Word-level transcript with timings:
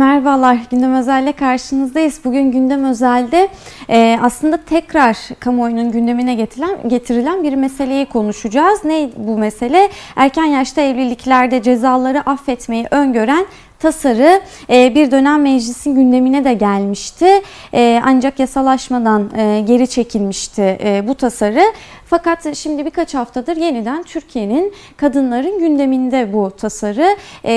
Merhabalar, 0.00 0.58
Gündem 0.70 0.94
Özel'le 0.94 1.32
karşınızdayız. 1.32 2.20
Bugün 2.24 2.52
Gündem 2.52 2.84
Özel'de 2.84 3.48
e, 3.90 4.18
aslında 4.22 4.56
tekrar 4.56 5.16
kamuoyunun 5.40 5.92
gündemine 5.92 6.34
getirilen, 6.34 6.88
getirilen 6.88 7.42
bir 7.42 7.54
meseleyi 7.54 8.06
konuşacağız. 8.06 8.84
Ne 8.84 9.10
bu 9.16 9.38
mesele? 9.38 9.90
Erken 10.16 10.44
yaşta 10.44 10.80
evliliklerde 10.80 11.62
cezaları 11.62 12.20
affetmeyi 12.20 12.86
öngören 12.90 13.46
tasarı 13.80 14.40
e, 14.70 14.94
bir 14.94 15.10
dönem 15.10 15.42
meclisin 15.42 15.94
gündemine 15.94 16.44
de 16.44 16.54
gelmişti. 16.54 17.26
E, 17.74 18.00
ancak 18.04 18.38
yasalaşmadan 18.38 19.30
e, 19.36 19.60
geri 19.66 19.88
çekilmişti 19.88 20.78
bu 21.08 21.14
tasarı. 21.14 21.62
Fakat 22.06 22.56
şimdi 22.56 22.84
birkaç 22.84 23.14
haftadır 23.14 23.56
yeniden 23.56 24.02
Türkiye'nin 24.02 24.74
kadınların 24.96 25.58
gündeminde 25.58 26.32
bu 26.32 26.50
tasarı. 26.50 27.16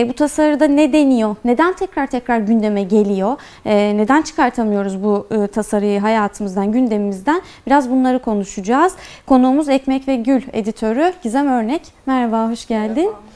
Bu 0.09 0.13
tasarıda 0.13 0.65
ne 0.65 0.93
deniyor? 0.93 1.35
Neden 1.45 1.73
tekrar 1.73 2.07
tekrar 2.07 2.40
gündeme 2.40 2.84
geliyor? 2.84 3.37
Neden 3.65 4.21
çıkartamıyoruz 4.21 5.03
bu 5.03 5.27
tasarıyı 5.53 5.99
hayatımızdan, 5.99 6.71
gündemimizden? 6.71 7.41
Biraz 7.67 7.90
bunları 7.90 8.20
konuşacağız. 8.20 8.93
Konuğumuz 9.26 9.70
Ekmek 9.70 10.07
ve 10.07 10.15
Gül 10.15 10.41
editörü 10.53 11.13
Gizem 11.23 11.48
Örnek. 11.48 11.81
Merhaba, 12.05 12.49
hoş 12.49 12.67
geldin. 12.67 13.05
Merhaba. 13.05 13.32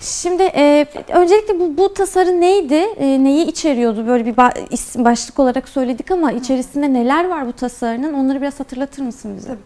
Şimdi 0.00 0.42
e, 0.42 0.86
öncelikle 1.08 1.60
bu, 1.60 1.76
bu 1.76 1.94
tasarı 1.94 2.40
neydi? 2.40 2.74
E, 2.74 3.24
neyi 3.24 3.46
içeriyordu? 3.46 4.06
Böyle 4.06 4.26
bir 4.26 4.36
ba 4.36 4.52
isim, 4.70 5.04
başlık 5.04 5.38
olarak 5.38 5.68
söyledik 5.68 6.10
ama 6.10 6.32
içerisinde 6.32 6.92
neler 6.92 7.28
var 7.28 7.46
bu 7.46 7.52
tasarının? 7.52 8.14
Onları 8.14 8.40
biraz 8.40 8.60
hatırlatır 8.60 9.02
mısın 9.02 9.36
bize? 9.36 9.48
Tabii. 9.48 9.58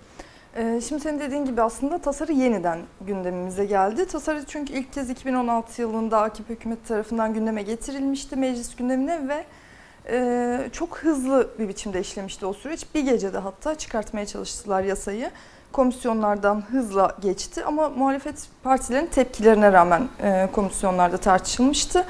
Ee, 0.56 0.80
şimdi 0.88 1.02
senin 1.02 1.20
dediğin 1.20 1.45
gibi 1.45 1.62
aslında 1.62 1.98
tasarı 1.98 2.32
yeniden 2.32 2.78
gündemimize 3.00 3.64
geldi. 3.64 4.06
Tasarı 4.06 4.45
çünkü 4.48 4.73
ilk 4.73 4.92
kez 4.92 5.10
2016 5.10 5.82
yılında 5.82 6.20
AKP 6.20 6.54
hükümeti 6.54 6.88
tarafından 6.88 7.34
gündeme 7.34 7.62
getirilmişti 7.62 8.37
meclis 8.37 8.76
gündemine 8.76 9.29
ve 9.29 9.45
e, 10.10 10.68
çok 10.73 10.98
hızlı 10.98 11.51
bir 11.59 11.68
biçimde 11.68 12.01
işlemişti 12.01 12.46
o 12.46 12.52
süreç. 12.52 12.87
Bir 12.95 13.01
gecede 13.01 13.38
hatta 13.38 13.74
çıkartmaya 13.74 14.26
çalıştılar 14.26 14.82
yasayı 14.82 15.30
komisyonlardan 15.73 16.62
hızla 16.70 17.16
geçti 17.20 17.65
ama 17.65 17.88
muhalefet 17.88 18.34
partilerin 18.62 19.06
tepkilerine 19.06 19.73
rağmen 19.73 20.09
e, 20.23 20.48
komisyonlarda 20.52 21.16
tartışılmıştı. 21.16 22.04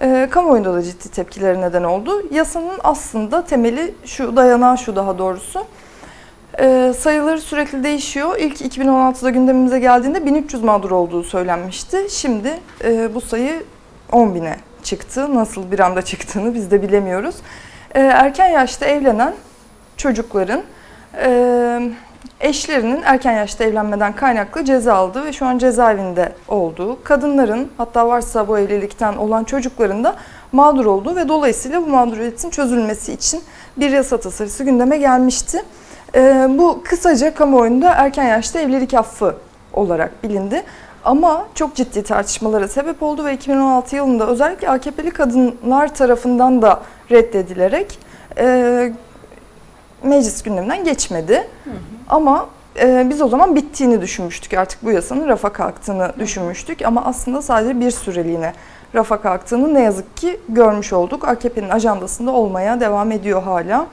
E, 0.00 0.28
kamuoyunda 0.30 0.74
da 0.74 0.82
ciddi 0.82 1.08
tepkileri 1.08 1.60
neden 1.60 1.82
oldu. 1.82 2.22
Yasanın 2.30 2.78
aslında 2.84 3.44
temeli 3.44 3.94
şu, 4.04 4.36
dayanağı 4.36 4.78
şu 4.78 4.96
daha 4.96 5.18
doğrusu. 5.18 5.64
E, 6.58 6.92
sayıları 6.98 7.40
sürekli 7.40 7.84
değişiyor. 7.84 8.36
İlk 8.38 8.60
2016'da 8.60 9.30
gündemimize 9.30 9.78
geldiğinde 9.78 10.26
1300 10.26 10.62
mağdur 10.62 10.90
olduğu 10.90 11.24
söylenmişti. 11.24 12.06
Şimdi 12.10 12.60
bu 13.14 13.20
sayı 13.20 13.64
10 14.12 14.34
bine 14.34 14.56
çıktı. 14.82 15.34
Nasıl 15.34 15.72
bir 15.72 15.78
anda 15.78 16.02
çıktığını 16.02 16.54
biz 16.54 16.70
de 16.70 16.82
bilemiyoruz. 16.82 17.34
Erken 17.94 18.48
yaşta 18.48 18.86
evlenen 18.86 19.34
çocukların... 19.96 20.62
E, 21.14 21.92
eşlerinin 22.40 23.02
erken 23.04 23.32
yaşta 23.32 23.64
evlenmeden 23.64 24.12
kaynaklı 24.12 24.64
ceza 24.64 24.94
aldığı 24.94 25.24
ve 25.24 25.32
şu 25.32 25.46
an 25.46 25.58
cezaevinde 25.58 26.32
olduğu, 26.48 27.04
kadınların 27.04 27.70
hatta 27.76 28.08
varsa 28.08 28.48
bu 28.48 28.58
evlilikten 28.58 29.16
olan 29.16 29.44
çocukların 29.44 30.04
da 30.04 30.16
mağdur 30.52 30.86
olduğu 30.86 31.16
ve 31.16 31.28
dolayısıyla 31.28 31.82
bu 31.82 31.86
mağduriyetin 31.86 32.50
çözülmesi 32.50 33.12
için 33.12 33.42
bir 33.76 33.90
yasa 33.90 34.20
tasarısı 34.20 34.64
gündeme 34.64 34.96
gelmişti. 34.98 35.62
Ee, 36.14 36.46
bu 36.50 36.82
kısaca 36.84 37.34
kamuoyunda 37.34 37.92
erken 37.92 38.24
yaşta 38.24 38.60
evlilik 38.60 38.94
affı 38.94 39.34
olarak 39.72 40.22
bilindi. 40.22 40.62
Ama 41.04 41.46
çok 41.54 41.74
ciddi 41.74 42.02
tartışmalara 42.02 42.68
sebep 42.68 43.02
oldu 43.02 43.24
ve 43.24 43.34
2016 43.34 43.96
yılında 43.96 44.26
özellikle 44.26 44.68
AKP'li 44.68 45.10
kadınlar 45.10 45.94
tarafından 45.94 46.62
da 46.62 46.80
reddedilerek 47.10 47.98
e, 48.38 48.92
meclis 50.04 50.42
gündeminden 50.42 50.84
geçmedi. 50.84 51.48
Hı 51.64 51.70
hı. 51.70 51.74
Ama 52.08 52.48
e, 52.80 53.06
biz 53.10 53.22
o 53.22 53.28
zaman 53.28 53.56
bittiğini 53.56 54.00
düşünmüştük. 54.00 54.54
Artık 54.54 54.84
bu 54.84 54.90
yasanın 54.90 55.28
rafa 55.28 55.52
kalktığını 55.52 56.12
düşünmüştük. 56.18 56.82
Ama 56.84 57.04
aslında 57.04 57.42
sadece 57.42 57.80
bir 57.80 57.90
süreliğine 57.90 58.52
rafa 58.94 59.20
kalktığını 59.20 59.74
ne 59.74 59.80
yazık 59.80 60.16
ki 60.16 60.40
görmüş 60.48 60.92
olduk. 60.92 61.28
AKP'nin 61.28 61.70
ajandasında 61.70 62.30
olmaya 62.30 62.80
devam 62.80 63.12
ediyor 63.12 63.42
hala. 63.42 63.86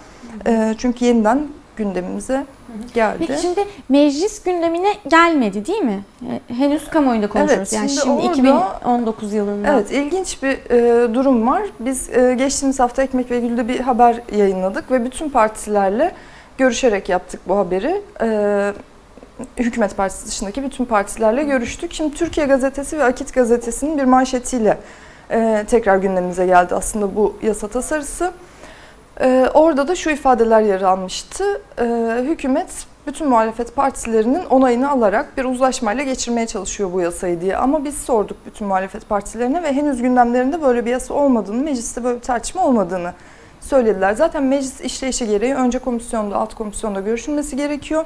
E, 0.48 0.76
çünkü 0.78 1.06
yeniden 1.06 1.48
gündemimize 1.76 2.46
geldi. 2.94 3.26
Peki 3.28 3.42
şimdi 3.42 3.66
meclis 3.90 4.44
gündemine 4.44 4.94
gelmedi 5.08 5.66
değil 5.66 5.82
mi? 5.82 6.04
E, 6.50 6.54
henüz 6.54 6.90
kamuoyunda 6.90 7.30
konuşuyoruz. 7.30 7.74
Evet, 7.74 7.74
yani 7.74 7.90
şimdi, 7.90 8.36
şimdi 8.36 8.52
orada, 8.52 8.78
2019 8.78 9.34
yılında. 9.34 9.74
Evet 9.74 9.92
ilginç 9.92 10.44
bir 10.44 10.72
e, 10.72 11.14
durum 11.14 11.48
var. 11.48 11.62
Biz 11.80 12.10
e, 12.10 12.36
geçtiğimiz 12.38 12.80
hafta 12.80 13.04
Ekmek 13.04 13.32
ve 13.32 13.40
Gül'de 13.40 13.68
bir 13.68 13.80
haber 13.80 14.22
yayınladık 14.36 14.92
ve 14.92 15.06
bütün 15.06 15.30
partilerle 15.30 16.14
görüşerek 16.58 17.10
yaptık 17.10 17.42
bu 17.48 17.58
haberi. 17.58 18.02
Ee, 18.22 18.74
Hükümet 19.58 19.98
Partisi 19.98 20.28
dışındaki 20.28 20.64
bütün 20.64 20.86
partilerle 20.86 21.44
görüştük. 21.44 21.94
Şimdi 21.94 22.16
Türkiye 22.16 22.46
Gazetesi 22.48 22.98
ve 22.98 23.04
Akit 23.04 23.34
Gazetesi'nin 23.34 23.98
bir 23.98 24.04
manşetiyle 24.04 24.78
e, 25.32 25.66
tekrar 25.68 25.98
gündemimize 25.98 26.46
geldi 26.46 26.76
aslında 26.76 27.16
bu 27.16 27.38
yasa 27.42 27.68
tasarısı. 27.68 28.32
E, 29.22 29.50
orada 29.54 29.88
da 29.88 29.96
şu 29.96 30.10
ifadeler 30.10 30.62
yer 30.62 30.82
almıştı. 30.82 31.62
E, 31.80 31.86
hükümet 32.24 32.88
bütün 33.08 33.28
muhalefet 33.28 33.76
partilerinin 33.76 34.46
onayını 34.46 34.92
alarak 34.92 35.38
bir 35.38 35.46
uzlaşmayla 35.46 36.04
geçirmeye 36.04 36.48
çalışıyor 36.48 36.94
bu 36.94 37.02
yasayı 37.02 37.42
diye. 37.42 37.58
Ama 37.58 37.86
biz 37.86 37.98
sorduk 37.98 38.38
bütün 38.46 38.68
muhalefet 38.68 39.10
partilerine 39.10 39.64
ve 39.64 39.74
henüz 39.74 40.02
gündemlerinde 40.02 40.62
böyle 40.62 40.86
bir 40.86 40.92
yasa 40.92 41.14
olmadığını, 41.14 41.64
mecliste 41.64 42.04
böyle 42.04 42.18
bir 42.18 42.24
tartışma 42.24 42.66
olmadığını 42.66 43.14
söylediler. 43.62 44.14
Zaten 44.14 44.44
meclis 44.44 44.82
işleyişi 44.82 45.28
gereği 45.28 45.56
önce 45.56 45.80
komisyonda, 45.80 46.36
alt 46.36 46.56
komisyonda 46.56 47.00
görüşülmesi 47.00 47.56
gerekiyor. 47.56 48.06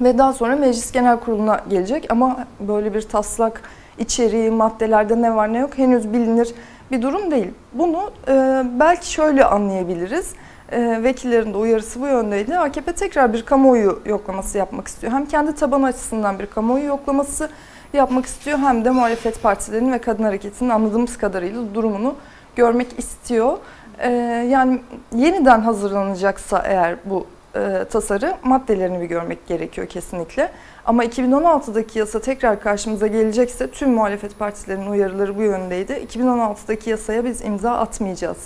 Ve 0.00 0.18
daha 0.18 0.32
sonra 0.32 0.56
meclis 0.56 0.92
genel 0.92 1.20
kuruluna 1.20 1.60
gelecek 1.68 2.06
ama 2.10 2.46
böyle 2.60 2.94
bir 2.94 3.02
taslak 3.02 3.62
içeriği, 3.98 4.50
maddelerde 4.50 5.22
ne 5.22 5.34
var 5.34 5.52
ne 5.52 5.58
yok 5.58 5.78
henüz 5.78 6.12
bilinir 6.12 6.54
bir 6.90 7.02
durum 7.02 7.30
değil. 7.30 7.50
Bunu 7.72 8.10
e, 8.28 8.62
belki 8.80 9.12
şöyle 9.12 9.44
anlayabiliriz. 9.44 10.32
E, 10.72 11.02
vekillerin 11.02 11.52
de 11.52 11.56
uyarısı 11.56 12.00
bu 12.00 12.06
yöndeydi. 12.06 12.58
AKP 12.58 12.92
tekrar 12.92 13.32
bir 13.32 13.42
kamuoyu 13.42 14.00
yoklaması 14.06 14.58
yapmak 14.58 14.88
istiyor. 14.88 15.12
Hem 15.12 15.26
kendi 15.26 15.54
taban 15.54 15.82
açısından 15.82 16.38
bir 16.38 16.46
kamuoyu 16.46 16.84
yoklaması 16.84 17.50
yapmak 17.92 18.26
istiyor 18.26 18.58
hem 18.58 18.84
de 18.84 18.90
muhalefet 18.90 19.42
partilerinin 19.42 19.92
ve 19.92 19.98
kadın 19.98 20.24
hareketinin 20.24 20.70
anladığımız 20.70 21.18
kadarıyla 21.18 21.74
durumunu 21.74 22.14
görmek 22.56 22.98
istiyor. 22.98 23.58
Ee, 23.98 24.10
yani 24.50 24.80
yeniden 25.14 25.60
hazırlanacaksa 25.60 26.62
eğer 26.66 26.96
bu 27.04 27.26
e, 27.54 27.84
tasarı 27.90 28.36
maddelerini 28.42 29.00
bir 29.00 29.06
görmek 29.06 29.46
gerekiyor 29.46 29.86
kesinlikle. 29.86 30.52
Ama 30.88 31.04
2016'daki 31.04 31.98
yasa 31.98 32.20
tekrar 32.20 32.60
karşımıza 32.60 33.06
gelecekse 33.06 33.70
tüm 33.70 33.90
muhalefet 33.90 34.38
partilerinin 34.38 34.90
uyarıları 34.90 35.36
bu 35.36 35.42
yöndeydi. 35.42 35.92
2016'daki 35.92 36.90
yasaya 36.90 37.24
biz 37.24 37.44
imza 37.44 37.72
atmayacağız. 37.72 38.38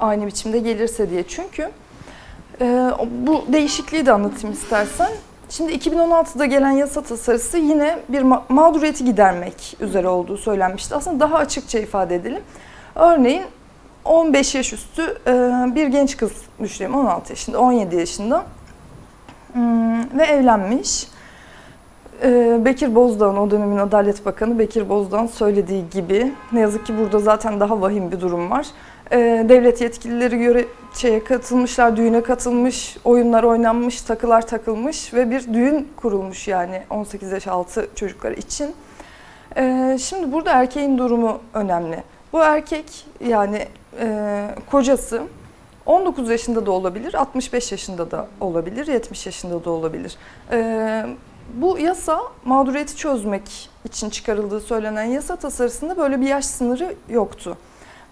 Aynı 0.00 0.26
biçimde 0.26 0.58
gelirse 0.58 1.10
diye. 1.10 1.22
Çünkü 1.22 1.70
e, 2.60 2.90
bu 3.26 3.44
değişikliği 3.52 4.06
de 4.06 4.12
anlatayım 4.12 4.52
istersen. 4.52 5.10
Şimdi 5.48 5.72
2016'da 5.72 6.46
gelen 6.46 6.70
yasa 6.70 7.00
tasarısı 7.02 7.58
yine 7.58 7.98
bir 8.08 8.22
mağduriyeti 8.48 9.04
gidermek 9.04 9.76
üzere 9.80 10.08
olduğu 10.08 10.36
söylenmişti. 10.36 10.94
Aslında 10.94 11.20
daha 11.20 11.36
açıkça 11.36 11.78
ifade 11.78 12.14
edelim. 12.14 12.42
Örneğin 12.94 13.42
15 14.04 14.54
yaş 14.54 14.72
üstü 14.72 15.02
e, 15.26 15.32
bir 15.74 15.86
genç 15.86 16.16
kız 16.16 16.32
düşünelim 16.60 16.94
16 16.94 17.32
yaşında 17.32 17.60
17 17.60 17.96
yaşında 17.96 18.44
hmm, 19.52 20.18
ve 20.18 20.24
evlenmiş. 20.24 21.15
E, 22.22 22.64
Bekir 22.64 22.94
Bozdağ'ın 22.94 23.36
o 23.36 23.50
dönemin 23.50 23.76
Adalet 23.76 24.26
Bakanı 24.26 24.58
Bekir 24.58 24.88
Bozdağ'ın 24.88 25.26
söylediği 25.26 25.84
gibi 25.90 26.32
ne 26.52 26.60
yazık 26.60 26.86
ki 26.86 26.98
burada 26.98 27.18
zaten 27.18 27.60
daha 27.60 27.80
vahim 27.80 28.12
bir 28.12 28.20
durum 28.20 28.50
var. 28.50 28.66
E, 29.12 29.46
devlet 29.48 29.80
yetkilileri 29.80 30.38
göre 30.38 30.64
şeye 30.94 31.24
katılmışlar, 31.24 31.96
düğüne 31.96 32.22
katılmış, 32.22 32.96
oyunlar 33.04 33.42
oynanmış, 33.42 34.02
takılar 34.02 34.46
takılmış 34.46 35.14
ve 35.14 35.30
bir 35.30 35.54
düğün 35.54 35.88
kurulmuş 35.96 36.48
yani 36.48 36.82
18 36.90 37.32
yaş 37.32 37.46
altı 37.46 37.88
çocuklar 37.94 38.32
için. 38.32 38.74
Şimdi 39.98 40.32
burada 40.32 40.50
erkeğin 40.50 40.98
durumu 40.98 41.40
önemli. 41.54 42.02
Bu 42.32 42.40
erkek 42.40 43.06
yani 43.26 43.66
e, 44.00 44.48
kocası 44.70 45.22
19 45.86 46.30
yaşında 46.30 46.66
da 46.66 46.70
olabilir, 46.70 47.14
65 47.14 47.72
yaşında 47.72 48.10
da 48.10 48.28
olabilir, 48.40 48.86
70 48.86 49.26
yaşında 49.26 49.64
da 49.64 49.70
olabilir. 49.70 50.16
E, 51.46 51.62
bu 51.62 51.78
yasa 51.78 52.22
mağduriyeti 52.44 52.96
çözmek 52.96 53.70
için 53.84 54.10
çıkarıldığı 54.10 54.60
söylenen 54.60 55.04
yasa 55.04 55.36
tasarısında 55.36 55.96
böyle 55.96 56.20
bir 56.20 56.26
yaş 56.26 56.44
sınırı 56.44 56.94
yoktu. 57.08 57.56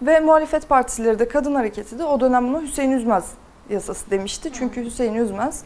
Ve 0.01 0.19
muhalefet 0.19 0.69
partileri 0.69 1.19
de 1.19 1.27
kadın 1.27 1.55
hareketi 1.55 1.99
de 1.99 2.03
o 2.03 2.19
dönem 2.19 2.47
bunu 2.47 2.61
Hüseyin 2.61 2.91
Üzmez 2.91 3.25
yasası 3.69 4.11
demişti. 4.11 4.49
Çünkü 4.53 4.85
Hüseyin 4.85 5.15
Üzmez 5.15 5.63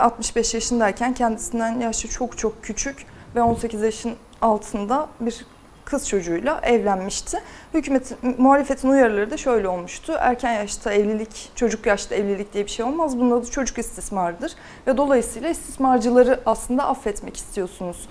65 0.00 0.54
yaşındayken 0.54 1.14
kendisinden 1.14 1.80
yaşlı 1.80 2.08
çok 2.08 2.38
çok 2.38 2.62
küçük 2.62 3.06
ve 3.34 3.42
18 3.42 3.82
yaşın 3.82 4.14
altında 4.40 5.08
bir 5.20 5.46
kız 5.88 6.08
çocuğuyla 6.08 6.60
evlenmişti. 6.62 7.38
Hükümetin, 7.74 8.16
muhalefetin 8.38 8.88
uyarıları 8.88 9.30
da 9.30 9.36
şöyle 9.36 9.68
olmuştu. 9.68 10.14
Erken 10.18 10.52
yaşta 10.52 10.92
evlilik, 10.92 11.50
çocuk 11.54 11.86
yaşta 11.86 12.14
evlilik 12.14 12.52
diye 12.54 12.64
bir 12.64 12.70
şey 12.70 12.84
olmaz. 12.84 13.18
Bunun 13.18 13.40
adı 13.40 13.50
çocuk 13.50 13.78
istismarıdır. 13.78 14.52
Ve 14.86 14.96
dolayısıyla 14.96 15.48
istismarcıları 15.48 16.40
aslında 16.46 16.88
affetmek 16.88 17.36
istiyorsunuz 17.36 18.08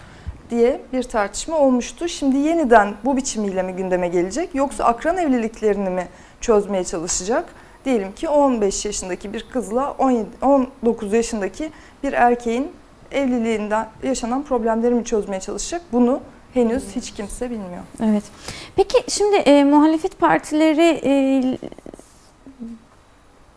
diye 0.50 0.82
bir 0.94 1.04
tartışma 1.04 1.58
olmuştu. 1.58 2.08
Şimdi 2.08 2.38
yeniden 2.38 2.94
bu 3.06 3.18
biçimiyle 3.18 3.64
mi 3.64 3.74
gündeme 3.74 4.08
gelecek 4.08 4.56
yoksa 4.56 4.84
akran 4.84 5.18
evliliklerini 5.18 5.90
mi 5.90 6.08
çözmeye 6.42 6.84
çalışacak? 6.84 7.46
Diyelim 7.86 8.12
ki 8.12 8.30
15 8.30 8.86
yaşındaki 8.86 9.34
bir 9.34 9.46
kızla 9.54 9.92
17, 9.92 10.26
19 10.42 11.14
yaşındaki 11.14 11.72
bir 12.04 12.14
erkeğin 12.14 12.72
evliliğinden 13.12 13.88
yaşanan 14.04 14.44
problemleri 14.44 14.94
mi 14.94 15.06
çözmeye 15.06 15.40
çalışacak? 15.40 15.82
Bunu 15.92 16.22
henüz 16.58 16.84
hiç 16.96 17.12
kimse 17.12 17.50
bilmiyor. 17.50 17.84
Evet. 18.04 18.24
Peki 18.76 18.98
şimdi 19.08 19.36
e, 19.36 19.64
muhalefet 19.64 20.20
partileri 20.20 21.02
e, 21.04 21.58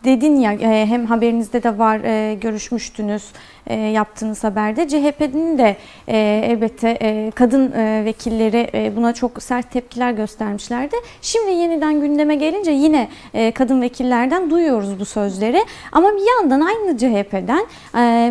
dedin 0.03 0.39
ya 0.39 0.53
e, 0.53 0.85
hem 0.85 1.05
haberinizde 1.05 1.63
de 1.63 1.77
var 1.77 1.99
e, 1.99 2.33
görüşmüştünüz 2.33 3.23
e, 3.67 3.75
yaptığınız 3.75 4.43
haberde. 4.43 4.87
CHP'nin 4.87 5.57
de 5.57 5.77
elbette 6.07 7.31
kadın 7.35 7.73
vekilleri 8.05 8.95
buna 8.95 9.13
çok 9.13 9.43
sert 9.43 9.71
tepkiler 9.71 10.11
göstermişlerdi. 10.11 10.95
Şimdi 11.21 11.51
yeniden 11.51 12.01
gündeme 12.01 12.35
gelince 12.35 12.71
yine 12.71 13.09
kadın 13.53 13.81
vekillerden 13.81 14.49
duyuyoruz 14.49 14.99
bu 14.99 15.05
sözleri. 15.05 15.65
Ama 15.91 16.09
bir 16.11 16.37
yandan 16.37 16.61
aynı 16.61 16.97
CHP'den 16.97 17.65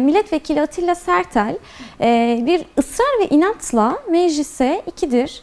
milletvekili 0.03 0.61
Atilla 0.61 0.95
Sertel 0.95 1.59
bir 2.47 2.65
ısrar 2.79 3.21
ve 3.21 3.29
inatla 3.31 3.99
meclise 4.11 4.83
ikidir 4.87 5.43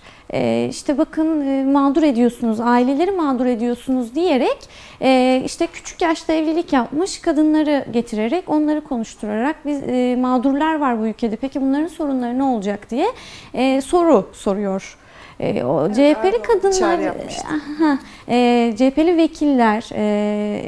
işte 0.70 0.98
bakın 0.98 1.48
e, 1.48 1.64
mağdur 1.64 2.04
ediyorsunuz, 2.04 2.60
aileleri 2.60 3.12
mağdur 3.12 3.46
ediyorsunuz 3.46 4.16
diyerek 4.16 4.58
e, 5.02 5.42
işte 5.46 5.68
küçük 5.68 6.02
yaşta 6.02 6.34
evlilik 6.34 6.74
yapmış 6.74 7.22
kadınları 7.22 7.86
getirerek 7.92 8.50
onları 8.50 8.82
konuşturarak 8.82 9.56
biz 9.66 9.84
e, 9.84 10.16
mağdurlar 10.20 10.80
var 10.80 11.00
bu 11.00 11.08
ülkede 11.08 11.36
peki 11.36 11.62
bunların 11.62 11.88
sorunları 11.88 12.38
ne 12.38 12.44
olacak 12.44 12.90
diye 12.90 13.08
e, 13.54 13.82
soru 13.82 14.30
soruyor. 14.34 14.98
E, 15.40 15.64
o 15.64 15.86
Evet, 15.86 15.96
CHP'li 15.96 16.42
kadınlar, 16.42 17.00
e, 18.30 18.74
CHP'li 18.78 19.18
vekiller 19.18 19.90
e, 19.94 20.62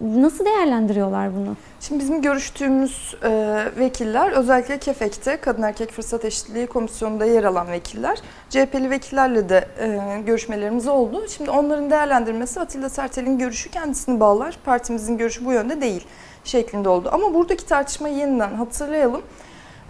nasıl 0.00 0.44
değerlendiriyorlar 0.44 1.34
bunu? 1.36 1.56
Şimdi 1.80 2.00
bizim 2.00 2.22
görüştüğümüz 2.22 3.16
e, 3.22 3.64
vekiller 3.78 4.32
özellikle 4.32 4.78
KEFEK'te 4.78 5.36
Kadın 5.36 5.62
Erkek 5.62 5.92
Fırsat 5.92 6.24
Eşitliği 6.24 6.66
Komisyonu'nda 6.66 7.24
yer 7.24 7.44
alan 7.44 7.70
vekiller. 7.70 8.18
CHP'li 8.50 8.90
vekillerle 8.90 9.48
de 9.48 9.68
e, 9.80 10.20
görüşmelerimiz 10.26 10.88
oldu. 10.88 11.24
Şimdi 11.28 11.50
onların 11.50 11.90
değerlendirmesi 11.90 12.60
Atilla 12.60 12.88
Sertel'in 12.88 13.38
görüşü 13.38 13.70
kendisini 13.70 14.20
bağlar. 14.20 14.58
Partimizin 14.64 15.18
görüşü 15.18 15.44
bu 15.44 15.52
yönde 15.52 15.80
değil 15.80 16.06
şeklinde 16.44 16.88
oldu. 16.88 17.10
Ama 17.12 17.34
buradaki 17.34 17.66
tartışmayı 17.66 18.16
yeniden 18.16 18.54
hatırlayalım. 18.54 19.22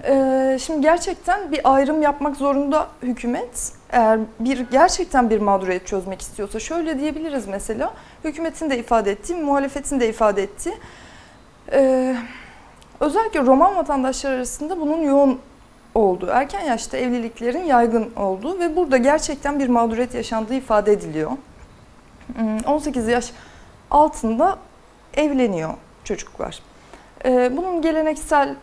E, 0.05 0.57
şimdi 0.61 0.81
gerçekten 0.81 1.53
bir 1.53 1.75
ayrım 1.75 2.03
yapmak 2.03 2.37
zorunda 2.37 2.89
hükümet. 3.03 3.73
Eğer 3.91 4.21
bir 4.41 4.59
gerçekten 4.71 5.31
bir 5.31 5.41
mağduriyet 5.41 5.87
çözmek 5.87 6.21
istiyorsa 6.21 6.61
şöyle 6.61 6.99
diyebiliriz 6.99 7.49
mesela. 7.49 7.95
Hükümetin 8.25 8.71
de 8.71 8.79
ifade 8.79 9.11
ettiği, 9.11 9.35
muhalefetin 9.35 10.01
de 10.01 10.09
ifade 10.09 10.43
ettiği 10.43 10.75
ee, 11.73 12.17
özellikle 13.01 13.41
Roman 13.41 13.77
vatandaşlar 13.77 14.33
arasında 14.33 14.81
bunun 14.81 15.03
yoğun 15.03 15.41
olduğu, 15.95 16.27
erken 16.27 16.61
yaşta 16.61 16.97
evliliklerin 16.97 17.65
yaygın 17.65 18.15
olduğu 18.17 18.59
ve 18.59 18.77
burada 18.77 18.97
gerçekten 18.97 19.59
bir 19.59 19.69
mağduriyet 19.69 20.15
yaşandığı 20.15 20.55
ifade 20.55 20.93
ediliyor. 20.93 21.31
Hmm, 22.37 22.59
18 22.67 23.09
yaş 23.09 23.33
altında 23.91 24.59
evleniyor 25.15 25.75
çocuklar. 26.05 26.63
Ee, 27.25 27.57
bunun 27.57 27.83
geleneksel 27.83 28.55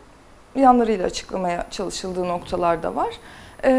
yanlarıyla 0.56 1.06
açıklamaya 1.06 1.66
çalışıldığı 1.72 2.28
noktalar 2.28 2.84
da 2.84 2.96
var. 2.96 3.16
Ee, 3.64 3.72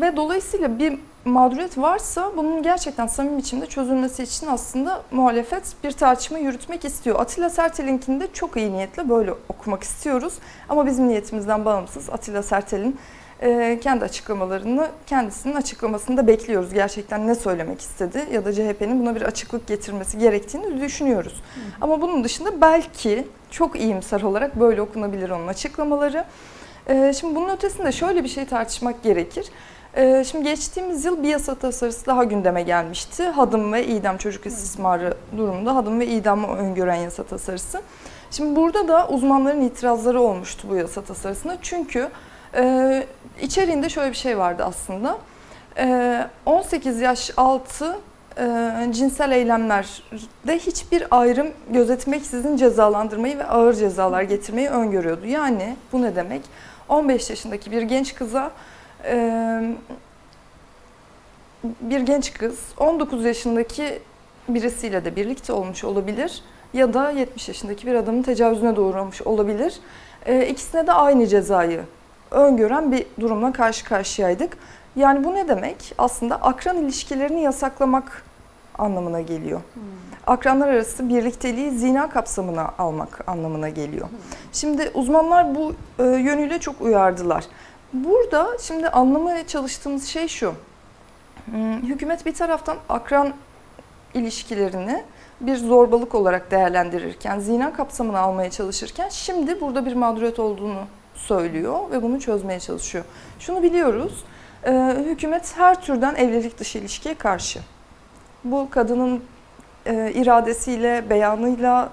ve 0.00 0.16
dolayısıyla 0.16 0.78
bir 0.78 0.98
mağduriyet 1.24 1.78
varsa 1.78 2.32
bunun 2.36 2.62
gerçekten 2.62 3.06
samimi 3.06 3.38
biçimde 3.38 3.66
çözülmesi 3.66 4.22
için 4.22 4.46
aslında 4.46 5.02
muhalefet 5.10 5.62
bir 5.84 5.92
tartışma 5.92 6.38
yürütmek 6.38 6.84
istiyor. 6.84 7.20
Atilla 7.20 7.50
Sertel'inkini 7.50 8.20
de 8.20 8.28
çok 8.32 8.56
iyi 8.56 8.72
niyetle 8.72 9.08
böyle 9.08 9.32
okumak 9.48 9.82
istiyoruz. 9.82 10.34
Ama 10.68 10.86
bizim 10.86 11.08
niyetimizden 11.08 11.64
bağımsız 11.64 12.10
Atilla 12.10 12.42
Sertel'in 12.42 12.98
e, 13.42 13.78
kendi 13.80 14.04
açıklamalarını 14.04 14.88
kendisinin 15.06 15.54
açıklamasını 15.54 16.16
da 16.16 16.26
bekliyoruz. 16.26 16.74
Gerçekten 16.74 17.26
ne 17.26 17.34
söylemek 17.34 17.80
istedi 17.80 18.26
ya 18.32 18.44
da 18.44 18.52
CHP'nin 18.52 19.00
buna 19.00 19.14
bir 19.14 19.22
açıklık 19.22 19.66
getirmesi 19.66 20.18
gerektiğini 20.18 20.80
düşünüyoruz. 20.80 21.42
Ama 21.80 22.00
bunun 22.00 22.24
dışında 22.24 22.60
belki 22.60 23.26
çok 23.50 23.80
iyimser 23.80 24.22
olarak 24.22 24.60
böyle 24.60 24.82
okunabilir 24.82 25.30
onun 25.30 25.46
açıklamaları. 25.48 26.24
E, 26.86 27.12
şimdi 27.12 27.34
bunun 27.34 27.48
ötesinde 27.48 27.92
şöyle 27.92 28.24
bir 28.24 28.28
şey 28.28 28.44
tartışmak 28.44 29.02
gerekir. 29.02 29.46
Ee, 29.96 30.24
Şimdi 30.30 30.44
geçtiğimiz 30.44 31.04
yıl 31.04 31.22
bir 31.22 31.28
yasa 31.28 31.54
tasarısı 31.54 32.06
daha 32.06 32.24
gündeme 32.24 32.62
gelmişti. 32.62 33.24
Hadım 33.24 33.72
ve 33.72 33.86
idam 33.86 34.16
çocuk 34.16 34.46
istismarı 34.46 35.14
durumunda 35.36 35.76
hadım 35.76 36.00
ve 36.00 36.06
idamı 36.06 36.46
öngören 36.46 36.94
yasa 36.94 37.22
tasarısı. 37.22 37.82
Şimdi 38.30 38.56
burada 38.56 38.88
da 38.88 39.08
uzmanların 39.08 39.60
itirazları 39.60 40.20
olmuştu 40.20 40.68
bu 40.70 40.76
yasa 40.76 41.02
tasarısına. 41.02 41.56
Çünkü 41.62 42.08
e, 42.54 43.06
içeriğinde 43.42 43.88
şöyle 43.88 44.10
bir 44.10 44.16
şey 44.16 44.38
vardı 44.38 44.64
aslında. 44.66 45.18
E, 45.78 46.26
18 46.46 47.00
yaş 47.00 47.30
altı 47.36 47.98
e, 48.38 48.86
cinsel 48.90 49.32
eylemlerde 49.32 50.58
hiçbir 50.58 51.04
ayrım 51.10 51.50
gözetmeksizin 51.70 52.56
cezalandırmayı 52.56 53.38
ve 53.38 53.44
ağır 53.44 53.74
cezalar 53.74 54.22
getirmeyi 54.22 54.68
öngörüyordu. 54.68 55.26
Yani 55.26 55.76
bu 55.92 56.02
ne 56.02 56.16
demek? 56.16 56.42
15 56.88 57.30
yaşındaki 57.30 57.70
bir 57.70 57.82
genç 57.82 58.14
kıza 58.14 58.50
ee, 59.04 59.74
bir 61.80 62.00
genç 62.00 62.32
kız 62.34 62.58
19 62.78 63.24
yaşındaki 63.24 63.98
birisiyle 64.48 65.04
de 65.04 65.16
birlikte 65.16 65.52
olmuş 65.52 65.84
olabilir 65.84 66.42
ya 66.74 66.94
da 66.94 67.10
70 67.10 67.48
yaşındaki 67.48 67.86
bir 67.86 67.94
adamın 67.94 68.22
tecavüzüne 68.22 68.76
doğramış 68.76 69.22
olabilir. 69.22 69.74
Ee, 70.26 70.46
İkisine 70.46 70.86
de 70.86 70.92
aynı 70.92 71.26
cezayı 71.26 71.80
öngören 72.32 72.92
bir 72.92 73.06
durumla 73.20 73.52
karşı 73.52 73.84
karşıyaydık. 73.84 74.56
Yani 74.96 75.24
bu 75.24 75.34
ne 75.34 75.48
demek? 75.48 75.94
Aslında 75.98 76.36
akran 76.36 76.76
ilişkilerini 76.76 77.42
yasaklamak 77.42 78.24
anlamına 78.78 79.20
geliyor. 79.20 79.60
Akranlar 80.26 80.68
arası 80.68 81.08
birlikteliği 81.08 81.70
zina 81.70 82.10
kapsamına 82.10 82.70
almak 82.78 83.28
anlamına 83.28 83.68
geliyor. 83.68 84.08
Şimdi 84.52 84.90
uzmanlar 84.94 85.54
bu 85.54 85.74
e, 85.98 86.02
yönüyle 86.04 86.58
çok 86.58 86.80
uyardılar. 86.80 87.44
Burada 87.92 88.48
şimdi 88.60 88.88
anlamaya 88.88 89.46
çalıştığımız 89.46 90.06
şey 90.06 90.28
şu. 90.28 90.54
Hmm, 91.44 91.82
Hükümet 91.82 92.26
bir 92.26 92.34
taraftan 92.34 92.76
akran 92.88 93.32
ilişkilerini 94.14 95.04
bir 95.40 95.56
zorbalık 95.56 96.14
olarak 96.14 96.50
değerlendirirken, 96.50 97.38
zina 97.40 97.72
kapsamına 97.72 98.20
almaya 98.20 98.50
çalışırken 98.50 99.08
şimdi 99.08 99.60
burada 99.60 99.86
bir 99.86 99.94
mağduriyet 99.94 100.38
olduğunu 100.38 100.80
söylüyor 101.14 101.90
ve 101.90 102.02
bunu 102.02 102.20
çözmeye 102.20 102.60
çalışıyor. 102.60 103.04
Şunu 103.38 103.62
biliyoruz, 103.62 104.24
e, 104.66 104.96
hükümet 105.06 105.56
her 105.56 105.82
türden 105.82 106.14
evlilik 106.14 106.58
dışı 106.58 106.78
ilişkiye 106.78 107.14
karşı. 107.14 107.60
Bu 108.44 108.68
kadının 108.70 109.24
e, 109.86 110.12
iradesiyle, 110.14 111.10
beyanıyla, 111.10 111.90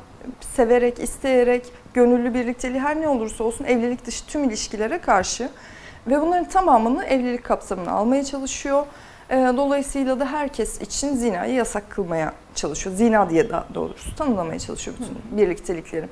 severek, 0.56 1.00
isteyerek, 1.00 1.66
gönüllü 1.94 2.34
birlikteliği 2.34 2.80
her 2.80 3.02
ne 3.02 3.08
olursa 3.08 3.44
olsun 3.44 3.66
evlilik 3.66 4.06
dışı 4.06 4.26
tüm 4.26 4.44
ilişkilere 4.44 5.00
karşı. 5.00 5.50
Ve 6.08 6.22
bunların 6.22 6.50
tamamını 6.50 7.06
evlilik 7.06 7.44
kapsamına 7.44 7.92
almaya 7.92 8.24
çalışıyor. 8.24 8.86
Ee, 9.30 9.36
Dolayısıyla 9.58 10.20
da 10.20 10.26
herkes 10.26 10.82
için 10.82 11.16
zinayı 11.16 11.54
yasak 11.54 11.90
kılmaya 11.90 12.34
çalışıyor. 12.56 12.96
Zina 12.96 13.30
diye 13.30 13.50
daha 13.50 13.66
doğrusu 13.74 14.16
tanımlamaya 14.16 14.60
çalışıyor 14.60 14.98
bütün 15.00 15.38
birliktelikleri. 15.38 16.10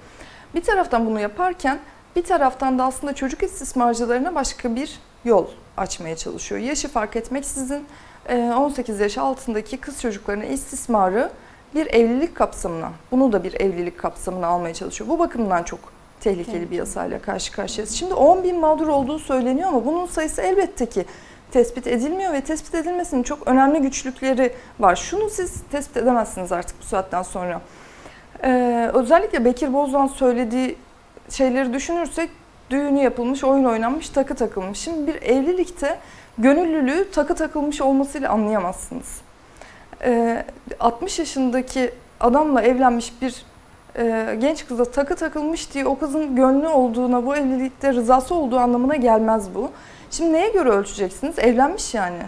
Bir 0.55 0.61
taraftan 0.61 1.05
bunu 1.05 1.19
yaparken 1.19 1.79
bir 2.17 2.23
taraftan 2.23 2.79
da 2.79 2.83
aslında 2.83 3.15
çocuk 3.15 3.43
istismarcılarına 3.43 4.35
başka 4.35 4.75
bir 4.75 4.99
yol 5.25 5.45
açmaya 5.77 6.15
çalışıyor. 6.15 6.61
Yaşı 6.61 6.87
fark 6.87 7.15
etmeksizin 7.15 7.85
e, 8.29 8.37
18 8.37 8.99
yaş 8.99 9.17
altındaki 9.17 9.77
kız 9.77 10.01
çocuklarına 10.01 10.45
istismarı 10.45 11.31
bir 11.75 11.87
evlilik 11.87 12.35
kapsamına, 12.35 12.91
bunu 13.11 13.33
da 13.33 13.43
bir 13.43 13.53
evlilik 13.61 13.97
kapsamına 13.97 14.47
almaya 14.47 14.73
çalışıyor. 14.73 15.09
Bu 15.09 15.19
bakımdan 15.19 15.63
çok 15.63 15.79
tehlikeli 16.19 16.71
bir 16.71 16.77
yasayla 16.77 17.21
karşı 17.21 17.51
karşıyayız. 17.51 17.93
Şimdi 17.93 18.13
10 18.13 18.43
bin 18.43 18.59
mağdur 18.59 18.87
olduğu 18.87 19.19
söyleniyor 19.19 19.69
ama 19.69 19.85
bunun 19.85 20.05
sayısı 20.05 20.41
elbette 20.41 20.85
ki 20.85 21.05
tespit 21.51 21.87
edilmiyor 21.87 22.33
ve 22.33 22.41
tespit 22.41 22.75
edilmesinin 22.75 23.23
çok 23.23 23.47
önemli 23.47 23.81
güçlükleri 23.81 24.53
var. 24.79 24.95
Şunu 24.95 25.29
siz 25.29 25.61
tespit 25.71 25.97
edemezsiniz 25.97 26.51
artık 26.51 26.81
bu 26.81 26.85
saatten 26.85 27.23
sonra. 27.23 27.61
Ee, 28.43 28.91
özellikle 28.93 29.45
Bekir 29.45 29.73
Bozdağ'ın 29.73 30.07
söylediği 30.07 30.75
şeyleri 31.29 31.73
düşünürsek 31.73 32.29
düğünü 32.69 32.99
yapılmış, 32.99 33.43
oyun 33.43 33.65
oynanmış, 33.65 34.09
takı 34.09 34.35
takılmış. 34.35 34.79
Şimdi 34.79 35.07
bir 35.07 35.21
evlilikte 35.21 35.99
gönüllülüğü 36.37 37.11
takı 37.11 37.35
takılmış 37.35 37.81
olmasıyla 37.81 38.29
anlayamazsınız. 38.29 39.21
Ee, 40.03 40.45
60 40.79 41.19
yaşındaki 41.19 41.91
adamla 42.19 42.61
evlenmiş 42.61 43.21
bir 43.21 43.45
e, 43.97 44.35
genç 44.39 44.67
kıza 44.67 44.85
takı 44.85 45.15
takılmış 45.15 45.73
diye 45.73 45.85
o 45.85 45.99
kızın 45.99 46.35
gönlü 46.35 46.67
olduğuna, 46.67 47.25
bu 47.25 47.35
evlilikte 47.35 47.93
rızası 47.93 48.35
olduğu 48.35 48.57
anlamına 48.57 48.95
gelmez 48.95 49.55
bu. 49.55 49.71
Şimdi 50.11 50.33
neye 50.33 50.49
göre 50.49 50.69
ölçeceksiniz? 50.69 51.39
Evlenmiş 51.39 51.93
yani. 51.93 52.21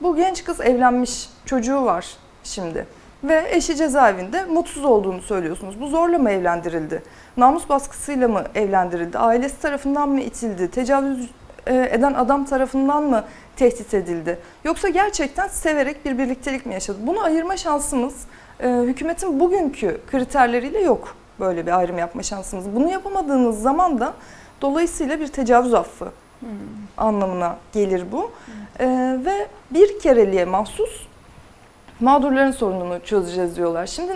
Bu 0.00 0.16
genç 0.16 0.44
kız 0.44 0.60
evlenmiş, 0.60 1.28
çocuğu 1.46 1.84
var 1.84 2.06
şimdi. 2.44 2.86
Ve 3.24 3.48
eşi 3.50 3.76
cezaevinde 3.76 4.44
mutsuz 4.44 4.84
olduğunu 4.84 5.22
söylüyorsunuz. 5.22 5.80
Bu 5.80 5.86
zorla 5.86 6.18
mı 6.18 6.30
evlendirildi? 6.30 7.02
Namus 7.36 7.68
baskısıyla 7.68 8.28
mı 8.28 8.44
evlendirildi? 8.54 9.18
Ailesi 9.18 9.60
tarafından 9.60 10.08
mı 10.08 10.20
itildi? 10.20 10.70
Tecavüz 10.70 11.30
e, 11.66 11.88
eden 11.92 12.14
adam 12.14 12.44
tarafından 12.44 13.02
mı 13.02 13.24
tehdit 13.56 13.94
edildi? 13.94 14.38
Yoksa 14.64 14.88
gerçekten 14.88 15.48
severek 15.48 16.04
bir 16.04 16.18
birliktelik 16.18 16.66
mi 16.66 16.74
yaşadı? 16.74 16.98
Bunu 17.02 17.22
ayırma 17.24 17.56
şansımız 17.56 18.14
e, 18.60 18.68
hükümetin 18.68 19.40
bugünkü 19.40 20.00
kriterleriyle 20.10 20.80
yok. 20.80 21.16
Böyle 21.40 21.66
bir 21.66 21.78
ayrım 21.78 21.98
yapma 21.98 22.22
şansımız. 22.22 22.76
Bunu 22.76 22.90
yapamadığınız 22.90 23.62
zaman 23.62 24.00
da 24.00 24.12
dolayısıyla 24.60 25.20
bir 25.20 25.28
tecavüz 25.28 25.74
affı 25.74 26.08
Hmm. 26.40 26.48
anlamına 26.96 27.56
gelir 27.72 28.04
bu. 28.12 28.30
E, 28.80 28.86
ve 29.24 29.46
bir 29.70 29.98
kereliğe 29.98 30.44
mahsus 30.44 31.06
mağdurların 32.02 32.50
sorununu 32.50 33.00
çözeceğiz 33.04 33.56
diyorlar. 33.56 33.86
Şimdi 33.86 34.12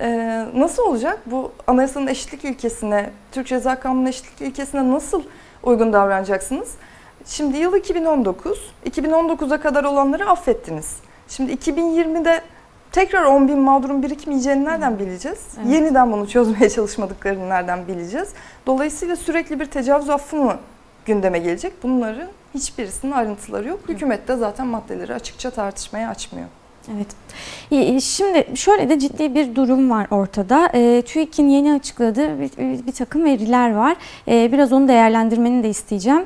e, 0.00 0.08
nasıl 0.54 0.82
olacak? 0.82 1.18
Bu 1.26 1.52
anayasanın 1.66 2.06
eşitlik 2.06 2.44
ilkesine, 2.44 3.10
Türk 3.32 3.46
Ceza 3.46 3.80
Kanunu'nun 3.80 4.06
eşitlik 4.06 4.48
ilkesine 4.48 4.90
nasıl 4.90 5.22
uygun 5.62 5.92
davranacaksınız? 5.92 6.74
Şimdi 7.26 7.56
yıl 7.56 7.76
2019. 7.76 8.72
2019'a 8.86 9.60
kadar 9.60 9.84
olanları 9.84 10.30
affettiniz. 10.30 10.96
Şimdi 11.28 11.52
2020'de 11.52 12.40
tekrar 12.92 13.24
10 13.24 13.48
bin 13.48 13.58
mağdurun 13.58 14.02
birikmeyeceğini 14.02 14.64
nereden 14.64 14.98
bileceğiz? 14.98 15.46
Evet. 15.62 15.72
Yeniden 15.72 16.12
bunu 16.12 16.28
çözmeye 16.28 16.70
çalışmadıklarını 16.70 17.48
nereden 17.48 17.88
bileceğiz? 17.88 18.28
Dolayısıyla 18.66 19.16
sürekli 19.16 19.60
bir 19.60 19.66
tecavüz 19.66 20.10
affı 20.10 20.36
mı 20.36 20.56
gündeme 21.04 21.38
gelecek? 21.38 21.72
Bunların 21.82 22.28
hiçbirisinin 22.54 23.12
ayrıntıları 23.12 23.68
yok. 23.68 23.80
Hükümet 23.88 24.28
de 24.28 24.36
zaten 24.36 24.66
maddeleri 24.66 25.14
açıkça 25.14 25.50
tartışmaya 25.50 26.10
açmıyor. 26.10 26.48
Evet. 26.88 27.06
Şimdi 28.02 28.46
şöyle 28.54 28.88
de 28.88 28.98
ciddi 28.98 29.34
bir 29.34 29.54
durum 29.54 29.90
var 29.90 30.06
ortada. 30.10 30.70
E, 30.74 31.02
TÜİK'in 31.02 31.48
yeni 31.48 31.72
açıkladığı 31.72 32.40
bir, 32.40 32.50
bir 32.86 32.92
takım 32.92 33.24
veriler 33.24 33.74
var. 33.74 33.96
E, 34.28 34.52
biraz 34.52 34.72
onu 34.72 34.88
değerlendirmeni 34.88 35.62
de 35.62 35.68
isteyeceğim. 35.68 36.24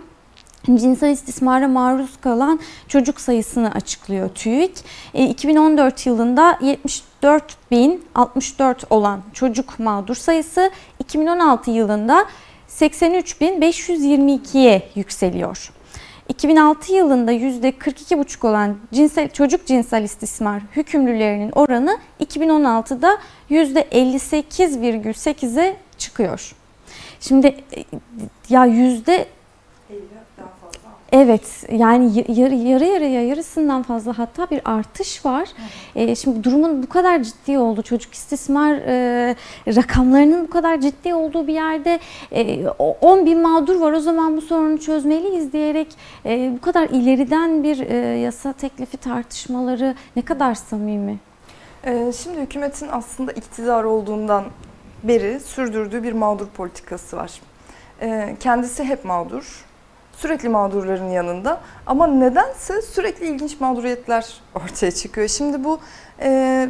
Cinsel 0.67 1.11
istismara 1.11 1.69
maruz 1.69 2.17
kalan 2.21 2.61
çocuk 2.89 3.21
sayısını 3.21 3.71
açıklıyor 3.71 4.29
TÜİK. 4.29 4.73
E, 5.15 5.29
2014 5.29 6.07
yılında 6.07 6.53
74.064 6.53 8.77
olan 8.91 9.21
çocuk 9.33 9.79
mağdur 9.79 10.15
sayısı 10.15 10.71
2016 10.99 11.71
yılında 11.71 12.25
83.522'ye 12.69 14.89
yükseliyor. 14.95 15.71
2006 16.29 16.93
yılında 16.93 17.33
%42,5 17.33 18.47
olan 18.47 18.77
cinsel, 18.93 19.29
çocuk 19.29 19.67
cinsel 19.67 20.03
istismar 20.03 20.63
hükümlülerinin 20.77 21.51
oranı 21.51 21.99
2016'da 22.21 23.19
%58,8'e 23.51 25.77
çıkıyor. 25.99 26.55
Şimdi 27.21 27.47
e, 27.47 27.85
ya 28.49 28.67
yüzde 28.67 29.27
Evet 31.17 31.67
yani 31.73 32.25
yarı 32.29 32.55
yarı 32.55 32.85
yarıya 32.85 33.27
yarısından 33.27 33.83
fazla 33.83 34.19
hatta 34.19 34.51
bir 34.51 34.61
artış 34.65 35.25
var. 35.25 35.49
Ee, 35.97 36.15
şimdi 36.15 36.45
durumun 36.45 36.83
bu 36.83 36.89
kadar 36.89 37.23
ciddi 37.23 37.59
olduğu 37.59 37.83
çocuk 37.83 38.15
istismar 38.15 38.75
e, 38.75 39.37
rakamlarının 39.67 40.47
bu 40.47 40.51
kadar 40.51 40.81
ciddi 40.81 41.15
olduğu 41.15 41.47
bir 41.47 41.53
yerde 41.55 42.01
e, 42.33 42.69
o- 42.79 42.97
10 43.01 43.27
bin 43.27 43.41
mağdur 43.43 43.81
var 43.81 43.93
o 43.93 44.01
zaman 44.01 44.37
bu 44.37 44.41
sorunu 44.41 44.79
çözmeliyiz 44.81 45.53
diyerek 45.53 45.89
e, 46.27 46.53
bu 46.57 46.61
kadar 46.61 46.89
ileriden 46.89 47.63
bir 47.63 47.81
e, 47.81 47.97
yasa 47.97 48.53
teklifi 48.53 48.97
tartışmaları 48.97 49.95
ne 50.17 50.23
kadar 50.23 50.55
samimi? 50.55 51.19
Ee, 51.87 52.13
Şimdi 52.23 52.41
hükümetin 52.41 52.89
aslında 52.93 53.33
iktidar 53.33 53.85
olduğundan 53.85 54.45
beri 55.03 55.41
sürdürdüğü 55.41 56.03
bir 56.03 56.13
mağdur 56.13 56.47
politikası 56.47 57.17
var. 57.17 57.33
Ee, 58.03 58.37
Kendisi 58.41 58.85
hep 58.85 59.05
mağdur, 59.05 59.65
sürekli 60.17 60.49
mağdurların 60.49 61.11
yanında 61.11 61.61
ama 61.87 62.07
nedense 62.07 62.83
sürekli 62.83 63.27
ilginç 63.27 63.61
mağduriyetler 63.61 64.35
ortaya 64.55 64.93
çıkıyor. 64.93 65.29
Şimdi 65.29 65.65
bu 65.65 65.81
e, 66.21 66.69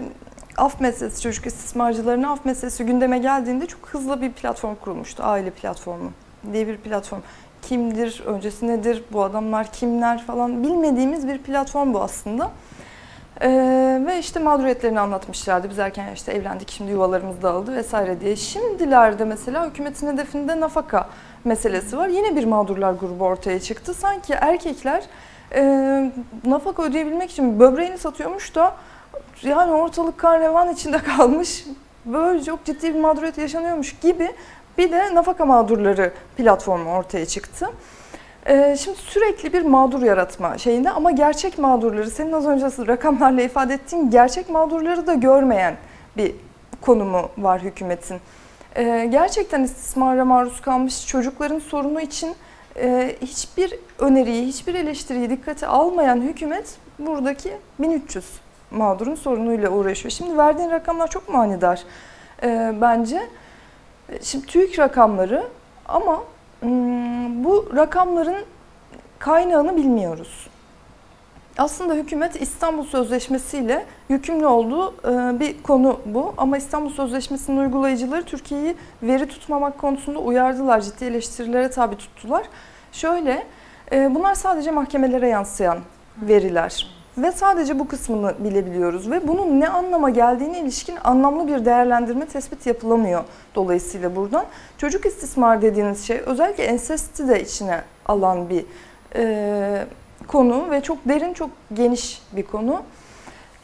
af 0.57 0.81
meselesi, 0.81 1.23
çocuk 1.23 1.47
istismarcılarının 1.47 2.23
af 2.23 2.45
meselesi 2.45 2.87
gündeme 2.87 3.19
geldiğinde 3.19 3.67
çok 3.67 3.89
hızlı 3.89 4.21
bir 4.21 4.33
platform 4.33 4.75
kurulmuştu. 4.75 5.23
Aile 5.23 5.51
platformu 5.51 6.13
diye 6.53 6.67
bir 6.67 6.77
platform. 6.77 7.21
Kimdir, 7.63 8.23
öncesi 8.27 8.69
nedir, 8.69 9.05
bu 9.13 9.25
adamlar 9.25 9.73
kimler 9.73 10.23
falan 10.23 10.63
bilmediğimiz 10.63 11.29
bir 11.29 11.39
platform 11.39 11.95
bu 11.95 12.03
aslında. 12.03 12.51
Ee, 13.41 14.03
ve 14.07 14.19
işte 14.19 14.41
mağduriyetlerini 14.41 15.01
anlatmışlardı. 15.01 15.71
Biz 15.71 15.79
erken 15.79 16.09
yaşta 16.09 16.33
evlendik, 16.33 16.71
şimdi 16.71 16.91
yuvalarımız 16.91 17.43
dağıldı 17.43 17.77
vesaire 17.77 18.21
diye. 18.21 18.37
Şimdilerde 18.37 19.25
mesela 19.25 19.67
hükümetin 19.67 20.13
hedefinde 20.13 20.61
nafaka 20.61 21.09
meselesi 21.45 21.99
var. 21.99 22.09
Yine 22.09 22.37
bir 22.37 22.45
mağdurlar 22.45 22.93
grubu 22.93 23.25
ortaya 23.25 23.61
çıktı. 23.61 23.95
Sanki 23.95 24.33
erkekler 24.33 25.05
e, 25.55 26.13
nafaka 26.47 26.83
ödeyebilmek 26.83 27.31
için 27.31 27.61
böbreğini 27.61 27.99
satıyormuş 27.99 28.55
da 28.55 28.75
yani 29.43 29.73
ortalık 29.73 30.19
kan 30.19 30.41
revan 30.41 30.69
içinde 30.69 30.99
kalmış. 31.17 31.65
Böyle 32.05 32.45
çok 32.45 32.65
ciddi 32.65 32.95
bir 32.95 33.01
mağduriyet 33.01 33.39
yaşanıyormuş 33.39 33.97
gibi 34.01 34.31
bir 34.79 34.93
de 34.93 35.15
nafaka 35.15 35.47
mağdurları 35.47 36.13
platformu 36.37 36.91
ortaya 36.91 37.27
çıktı. 37.27 37.71
Ee, 38.47 38.77
Şimdi 38.79 38.99
sürekli 38.99 39.53
bir 39.53 39.63
mağdur 39.63 40.03
yaratma 40.03 40.59
şeyinde 40.59 40.91
ama 40.91 41.11
gerçek 41.11 41.59
mağdurları 41.59 42.11
senin 42.11 42.33
az 42.33 42.47
önce 42.47 42.67
rakamlarla 42.87 43.43
ifade 43.43 43.75
ettiğin 43.75 44.11
gerçek 44.11 44.51
mağdurları 44.51 45.07
da 45.07 45.15
görmeyen 45.15 45.77
bir 46.17 46.35
konumu 46.81 47.29
var 47.39 47.61
hükümetin. 47.61 48.21
Ee, 48.77 49.09
Gerçekten 49.11 49.63
istismara 49.63 50.25
maruz 50.25 50.61
kalmış 50.61 51.07
çocukların 51.07 51.59
sorunu 51.59 52.01
için 52.01 52.35
e, 52.77 53.17
hiçbir 53.21 53.75
öneriyi, 53.99 54.47
hiçbir 54.47 54.75
eleştiriyi 54.75 55.31
dikkate 55.31 55.67
almayan 55.67 56.21
hükümet 56.21 56.77
buradaki 56.99 57.53
1300 57.79 58.25
mağdurun 58.71 59.15
sorunuyla 59.15 59.71
uğraşıyor. 59.71 60.13
Şimdi 60.13 60.39
verdiğin 60.39 60.71
rakamlar 60.71 61.11
çok 61.11 61.29
manidar 61.29 61.83
e, 62.43 62.73
bence. 62.81 63.23
Şimdi 64.23 64.47
TÜİK 64.47 64.79
rakamları 64.79 65.45
ama 65.89 66.23
Hmm, 66.65 67.45
bu 67.45 67.71
rakamların 67.77 68.45
kaynağını 69.19 69.77
bilmiyoruz. 69.77 70.47
Aslında 71.59 71.95
hükümet 71.95 72.43
İstanbul 72.43 72.85
Sözleşmesi 72.85 73.59
ile 73.59 73.87
yükümlü 74.09 74.47
olduğu 74.47 74.89
e, 74.91 75.41
bir 75.41 75.63
konu 75.63 76.01
bu. 76.07 76.35
Ama 76.37 76.57
İstanbul 76.57 76.91
Sözleşmesi'nin 76.91 77.57
uygulayıcıları 77.57 78.25
Türkiye'yi 78.25 78.77
veri 79.03 79.29
tutmamak 79.29 79.79
konusunda 79.79 80.19
uyardılar, 80.19 80.81
ciddi 80.81 81.05
eleştirilere 81.05 81.71
tabi 81.71 81.97
tuttular. 81.97 82.43
Şöyle, 82.93 83.47
e, 83.93 84.15
bunlar 84.15 84.35
sadece 84.35 84.71
mahkemelere 84.71 85.29
yansıyan 85.29 85.79
veriler. 86.23 86.95
Ve 87.19 87.33
sadece 87.33 87.79
bu 87.79 87.89
kısmını 87.89 88.35
bilebiliyoruz 88.39 89.11
ve 89.11 89.29
bunun 89.29 89.61
ne 89.61 89.69
anlama 89.69 90.11
geldiğine 90.11 90.61
ilişkin 90.61 90.97
anlamlı 91.05 91.49
bir 91.49 91.65
değerlendirme 91.65 92.27
tespit 92.27 92.67
yapılamıyor 92.67 93.25
dolayısıyla 93.55 94.17
buradan. 94.17 94.45
Çocuk 94.79 95.07
istismar 95.07 95.63
dediğiniz 95.63 96.07
şey 96.07 96.21
özellikle 96.27 96.65
ensesti 96.65 97.29
de 97.29 97.43
içine 97.43 97.83
alan 98.07 98.49
bir 98.51 98.65
e, 99.15 99.87
konu 100.27 100.71
ve 100.71 100.81
çok 100.81 100.99
derin, 101.09 101.35
çok 101.35 101.51
geniş 101.75 102.23
bir 102.33 102.43
konu. 102.43 102.83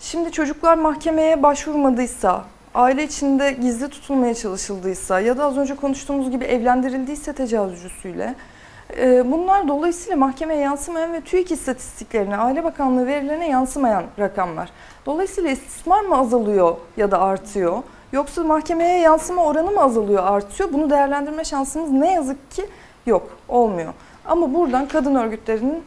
Şimdi 0.00 0.32
çocuklar 0.32 0.74
mahkemeye 0.74 1.42
başvurmadıysa, 1.42 2.44
aile 2.74 3.04
içinde 3.04 3.52
gizli 3.52 3.88
tutulmaya 3.88 4.34
çalışıldıysa 4.34 5.20
ya 5.20 5.38
da 5.38 5.44
az 5.44 5.58
önce 5.58 5.76
konuştuğumuz 5.76 6.30
gibi 6.30 6.44
evlendirildiyse 6.44 7.32
tecavüzcüsüyle 7.32 8.34
e, 8.98 9.32
bunlar 9.32 9.68
dolayısıyla 9.68 10.16
mahkemeye 10.16 10.60
yansımayan 10.60 11.12
ve 11.12 11.20
TÜİK 11.20 11.52
istatistiklerine, 11.52 12.36
Aile 12.36 12.64
Bakanlığı 12.64 13.06
verilerine 13.06 13.48
yansımayan 13.48 14.04
rakamlar. 14.18 14.70
Dolayısıyla 15.06 15.50
istismar 15.50 16.00
mı 16.00 16.18
azalıyor 16.18 16.76
ya 16.96 17.10
da 17.10 17.20
artıyor? 17.20 17.82
Yoksa 18.12 18.44
mahkemeye 18.44 19.00
yansıma 19.00 19.44
oranı 19.44 19.70
mı 19.70 19.82
azalıyor, 19.82 20.24
artıyor? 20.26 20.72
Bunu 20.72 20.90
değerlendirme 20.90 21.44
şansımız 21.44 21.90
ne 21.90 22.12
yazık 22.12 22.50
ki 22.50 22.66
yok, 23.06 23.30
olmuyor. 23.48 23.92
Ama 24.24 24.54
buradan 24.54 24.88
kadın 24.88 25.14
örgütlerinin 25.14 25.82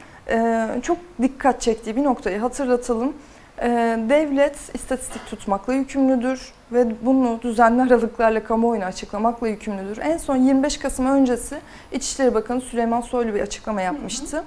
çok 0.81 0.97
dikkat 1.21 1.61
çektiği 1.61 1.95
bir 1.95 2.03
noktayı 2.03 2.39
hatırlatalım. 2.39 3.13
E, 3.61 3.69
devlet 4.09 4.55
istatistik 4.75 5.25
tutmakla 5.27 5.73
yükümlüdür 5.73 6.53
ve 6.71 7.05
bunu 7.05 7.39
düzenli 7.41 7.81
aralıklarla 7.81 8.43
kamuoyuna 8.43 8.85
açıklamakla 8.85 9.47
yükümlüdür. 9.47 9.97
En 9.97 10.17
son 10.17 10.35
25 10.35 10.77
Kasım 10.77 11.05
öncesi 11.05 11.59
İçişleri 11.91 12.33
Bakanı 12.33 12.61
Süleyman 12.61 13.01
Soylu 13.01 13.33
bir 13.33 13.41
açıklama 13.41 13.81
yapmıştı. 13.81 14.43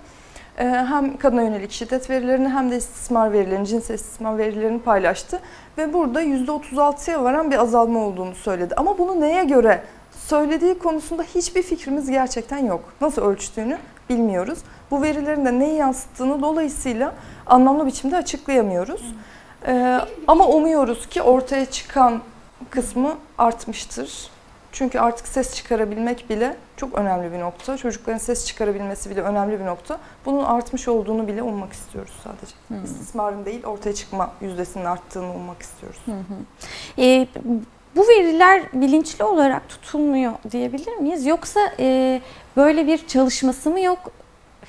e, 0.59 0.64
hem 0.64 1.16
kadına 1.16 1.42
yönelik 1.42 1.71
şiddet 1.71 2.11
verilerini 2.11 2.49
hem 2.49 2.71
de 2.71 2.76
istismar 2.76 3.33
verilerini, 3.33 3.66
cinsel 3.66 3.95
istismar 3.95 4.38
verilerini 4.38 4.80
paylaştı. 4.80 5.40
Ve 5.78 5.92
burada 5.92 6.23
%36'ya 6.23 7.25
varan 7.25 7.50
bir 7.50 7.59
azalma 7.59 8.00
olduğunu 8.00 8.35
söyledi. 8.35 8.75
Ama 8.75 8.99
bunu 8.99 9.21
neye 9.21 9.45
göre 9.45 9.83
söylediği 10.26 10.78
konusunda 10.78 11.23
hiçbir 11.23 11.62
fikrimiz 11.62 12.11
gerçekten 12.11 12.59
yok. 12.59 12.92
Nasıl 13.00 13.23
ölçtüğünü 13.23 13.78
bilmiyoruz. 14.11 14.59
Bu 14.90 15.02
verilerin 15.02 15.45
de 15.45 15.59
neyi 15.59 15.75
yansıttığını 15.75 16.43
dolayısıyla 16.43 17.14
anlamlı 17.47 17.87
biçimde 17.87 18.16
açıklayamıyoruz. 18.16 19.14
Ee, 19.66 20.00
ama 20.26 20.47
umuyoruz 20.47 21.09
ki 21.09 21.23
ortaya 21.23 21.66
çıkan 21.66 22.23
kısmı 22.71 23.14
artmıştır. 23.38 24.31
Çünkü 24.73 24.99
artık 24.99 25.28
ses 25.28 25.55
çıkarabilmek 25.55 26.31
bile 26.31 26.57
çok 26.76 26.95
önemli 26.95 27.33
bir 27.33 27.40
nokta. 27.40 27.76
Çocukların 27.76 28.19
ses 28.19 28.47
çıkarabilmesi 28.47 29.11
bile 29.11 29.23
önemli 29.23 29.61
bir 29.61 29.64
nokta. 29.66 29.99
Bunun 30.26 30.45
artmış 30.45 30.88
olduğunu 30.88 31.28
bile 31.28 31.43
ummak 31.43 31.73
istiyoruz 31.73 32.12
sadece. 32.25 32.55
Hı. 32.69 32.85
İstismarın 32.85 33.45
değil 33.45 33.64
ortaya 33.64 33.95
çıkma 33.95 34.33
yüzdesinin 34.40 34.85
arttığını 34.85 35.35
ummak 35.35 35.62
istiyoruz. 35.62 36.00
E, 36.99 37.26
bu 37.97 38.09
veriler 38.09 38.62
bilinçli 38.73 39.25
olarak 39.25 39.69
tutulmuyor 39.69 40.33
diyebilir 40.50 40.97
miyiz? 40.97 41.26
Yoksa 41.26 41.61
e, 41.78 42.21
böyle 42.57 42.87
bir 42.87 43.07
çalışması 43.07 43.71
mı 43.71 43.81
yok 43.81 44.11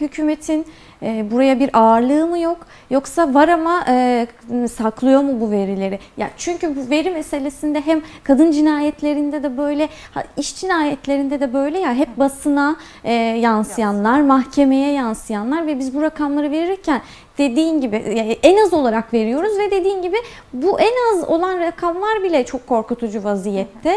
hükümetin? 0.01 0.65
E, 1.01 1.31
buraya 1.31 1.59
bir 1.59 1.69
ağırlığı 1.73 2.27
mı 2.27 2.39
yok? 2.39 2.57
Yoksa 2.89 3.33
var 3.33 3.47
ama 3.47 3.85
e, 3.87 4.27
saklıyor 4.71 5.21
mu 5.21 5.41
bu 5.41 5.51
verileri? 5.51 5.99
Ya 6.17 6.29
çünkü 6.37 6.75
bu 6.75 6.89
veri 6.89 7.11
meselesinde 7.11 7.81
hem 7.81 8.01
kadın 8.23 8.51
cinayetlerinde 8.51 9.43
de 9.43 9.57
böyle, 9.57 9.89
iş 10.37 10.55
cinayetlerinde 10.55 11.39
de 11.39 11.53
böyle 11.53 11.79
ya 11.79 11.93
hep 11.93 12.17
basına 12.17 12.75
e, 13.03 13.13
yansıyanlar, 13.13 14.21
mahkemeye 14.21 14.91
yansıyanlar 14.91 15.67
ve 15.67 15.79
biz 15.79 15.95
bu 15.95 16.01
rakamları 16.01 16.51
verirken 16.51 17.01
dediğin 17.37 17.81
gibi 17.81 17.95
yani 18.15 18.37
en 18.43 18.65
az 18.65 18.73
olarak 18.73 19.13
veriyoruz 19.13 19.59
ve 19.59 19.71
dediğin 19.71 20.01
gibi 20.01 20.17
bu 20.53 20.79
en 20.79 21.17
az 21.17 21.29
olan 21.29 21.59
rakamlar 21.59 22.23
bile 22.23 22.45
çok 22.45 22.67
korkutucu 22.67 23.23
vaziyette. 23.23 23.95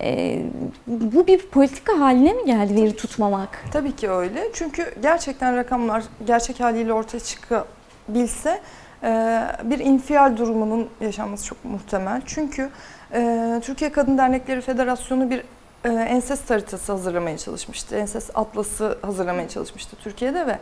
Ee, 0.00 0.42
bu 0.86 1.26
bir 1.26 1.46
politika 1.46 2.00
haline 2.00 2.32
mi 2.32 2.44
geldi 2.44 2.82
veri 2.82 2.96
tutmamak? 2.96 3.64
Tabii 3.72 3.96
ki 3.96 4.10
öyle. 4.10 4.48
Çünkü 4.52 4.94
gerçekten 5.02 5.56
rakamlar 5.56 6.04
gerçek 6.26 6.60
haliyle 6.60 6.92
ortaya 6.92 7.20
çıkabilse 7.20 8.60
e, 9.02 9.42
bir 9.64 9.78
infial 9.78 10.36
durumunun 10.36 10.88
yaşanması 11.00 11.44
çok 11.46 11.64
muhtemel. 11.64 12.22
Çünkü 12.26 12.70
e, 13.14 13.60
Türkiye 13.62 13.92
Kadın 13.92 14.18
Dernekleri 14.18 14.60
Federasyonu 14.60 15.30
bir 15.30 15.42
e, 15.84 15.88
ensest 15.88 16.50
haritası 16.50 16.92
hazırlamaya 16.92 17.38
çalışmıştı. 17.38 17.96
Ensest 17.96 18.30
atlası 18.34 18.98
hazırlamaya 19.02 19.48
çalışmıştı 19.48 19.96
Türkiye'de 20.02 20.46
ve 20.46 20.58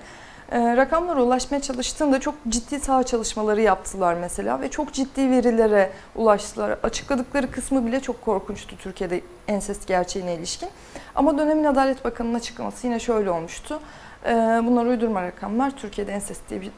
e, 0.53 0.76
rakamlara 0.76 1.23
ulaşmaya 1.23 1.61
çalıştığında 1.61 2.21
çok 2.21 2.35
ciddi 2.49 2.81
saha 2.81 3.03
çalışmaları 3.03 3.61
yaptılar 3.61 4.15
mesela 4.15 4.61
ve 4.61 4.71
çok 4.71 4.93
ciddi 4.93 5.31
verilere 5.31 5.93
ulaştılar. 6.15 6.79
Açıkladıkları 6.83 7.50
kısmı 7.50 7.87
bile 7.87 8.00
çok 8.00 8.25
korkunçtu 8.25 8.76
Türkiye'de 8.79 9.21
ensest 9.49 9.87
gerçeğine 9.87 10.35
ilişkin. 10.35 10.69
Ama 11.15 11.38
dönemin 11.38 11.65
Adalet 11.65 12.05
Bakanı'nın 12.05 12.35
açıklaması 12.35 12.87
yine 12.87 13.00
şöyle 13.00 13.31
olmuştu. 13.31 13.81
E, 14.26 14.31
bunlar 14.65 14.87
uydurma 14.87 15.23
rakamlar. 15.23 15.76
Türkiye'de 15.76 16.12
ensest 16.12 16.50
diye 16.50 16.61
bir 16.61 16.71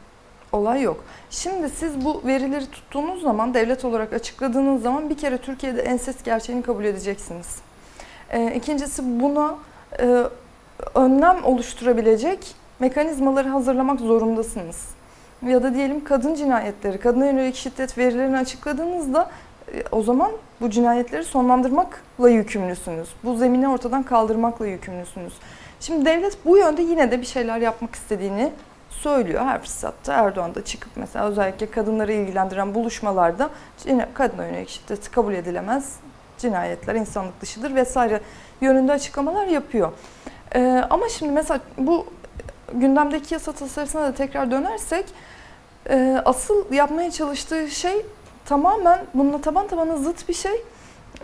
olay 0.51 0.81
yok. 0.81 1.03
Şimdi 1.29 1.69
siz 1.69 2.05
bu 2.05 2.21
verileri 2.25 2.65
tuttuğunuz 2.71 3.21
zaman, 3.21 3.53
devlet 3.53 3.85
olarak 3.85 4.13
açıkladığınız 4.13 4.81
zaman 4.81 5.09
bir 5.09 5.17
kere 5.17 5.37
Türkiye'de 5.37 5.81
ensest 5.81 6.25
gerçeğini 6.25 6.61
kabul 6.61 6.85
edeceksiniz. 6.85 7.55
E, 8.29 8.55
ikincisi 8.55 9.19
buna 9.19 9.55
e, 9.99 10.23
önlem 10.95 11.45
oluşturabilecek 11.45 12.55
mekanizmaları 12.79 13.49
hazırlamak 13.49 13.99
zorundasınız. 13.99 14.87
Ya 15.47 15.63
da 15.63 15.73
diyelim 15.73 16.03
kadın 16.03 16.35
cinayetleri, 16.35 16.99
kadına 16.99 17.25
yönelik 17.25 17.55
şiddet 17.55 17.97
verilerini 17.97 18.37
açıkladığınızda 18.37 19.29
e, 19.73 19.83
o 19.91 20.03
zaman 20.03 20.31
bu 20.61 20.69
cinayetleri 20.69 21.23
sonlandırmakla 21.23 22.29
yükümlüsünüz. 22.29 23.09
Bu 23.23 23.35
zemini 23.35 23.67
ortadan 23.67 24.03
kaldırmakla 24.03 24.67
yükümlüsünüz. 24.67 25.33
Şimdi 25.79 26.05
devlet 26.05 26.45
bu 26.45 26.57
yönde 26.57 26.81
yine 26.81 27.11
de 27.11 27.21
bir 27.21 27.25
şeyler 27.25 27.57
yapmak 27.57 27.95
istediğini 27.95 28.51
söylüyor 28.89 29.45
her 29.45 29.59
fırsatta. 29.59 30.13
Erdoğan 30.13 30.55
da 30.55 30.65
çıkıp 30.65 30.91
mesela 30.95 31.25
özellikle 31.25 31.71
kadınları 31.71 32.13
ilgilendiren 32.13 32.75
buluşmalarda 32.75 33.49
kadına 34.13 34.45
yönelik 34.45 34.69
şiddet 34.69 35.11
kabul 35.11 35.33
edilemez, 35.33 35.95
cinayetler 36.37 36.95
insanlık 36.95 37.41
dışıdır 37.41 37.75
vesaire 37.75 38.21
yönünde 38.61 38.91
açıklamalar 38.91 39.47
yapıyor. 39.47 39.91
Ee, 40.55 40.83
ama 40.89 41.09
şimdi 41.09 41.31
mesela 41.31 41.59
bu 41.77 42.05
gündemdeki 42.73 43.33
yasa 43.33 43.51
tasarısına 43.51 44.01
da 44.01 44.13
tekrar 44.13 44.51
dönersek 44.51 45.05
e, 45.89 46.21
asıl 46.25 46.73
yapmaya 46.73 47.11
çalıştığı 47.11 47.67
şey 47.67 48.05
tamamen 48.45 48.99
bununla 49.13 49.41
taban 49.41 49.67
tabana 49.67 49.97
zıt 49.97 50.29
bir 50.29 50.33
şey. 50.33 50.63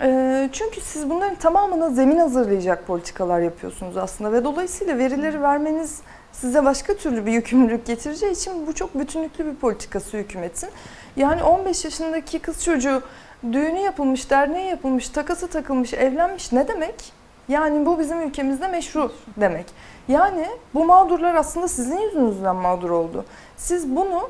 E, 0.01 0.49
çünkü 0.51 0.81
siz 0.81 1.09
bunların 1.09 1.35
tamamına 1.35 1.89
zemin 1.89 2.17
hazırlayacak 2.17 2.87
politikalar 2.87 3.39
yapıyorsunuz 3.39 3.97
aslında 3.97 4.33
ve 4.33 4.43
dolayısıyla 4.43 4.97
verileri 4.97 5.41
vermeniz 5.41 6.01
size 6.31 6.65
başka 6.65 6.93
türlü 6.93 7.25
bir 7.25 7.31
yükümlülük 7.31 7.85
getireceği 7.85 8.31
için 8.31 8.67
bu 8.67 8.73
çok 8.73 8.99
bütünlüklü 8.99 9.45
bir 9.45 9.55
politikası 9.55 10.17
hükümetin. 10.17 10.69
Yani 11.15 11.43
15 11.43 11.85
yaşındaki 11.85 12.39
kız 12.39 12.63
çocuğu 12.63 13.01
düğünü 13.43 13.79
yapılmış, 13.79 14.29
derneği 14.29 14.69
yapılmış, 14.69 15.09
takası 15.09 15.47
takılmış, 15.47 15.93
evlenmiş 15.93 16.51
ne 16.51 16.67
demek? 16.67 17.13
Yani 17.47 17.85
bu 17.85 17.99
bizim 17.99 18.21
ülkemizde 18.21 18.67
meşru 18.67 19.11
demek. 19.37 19.65
Yani 20.07 20.47
bu 20.73 20.85
mağdurlar 20.85 21.35
aslında 21.35 21.67
sizin 21.67 21.99
yüzünüzden 21.99 22.55
mağdur 22.55 22.89
oldu. 22.89 23.25
Siz 23.57 23.95
bunu 23.95 24.29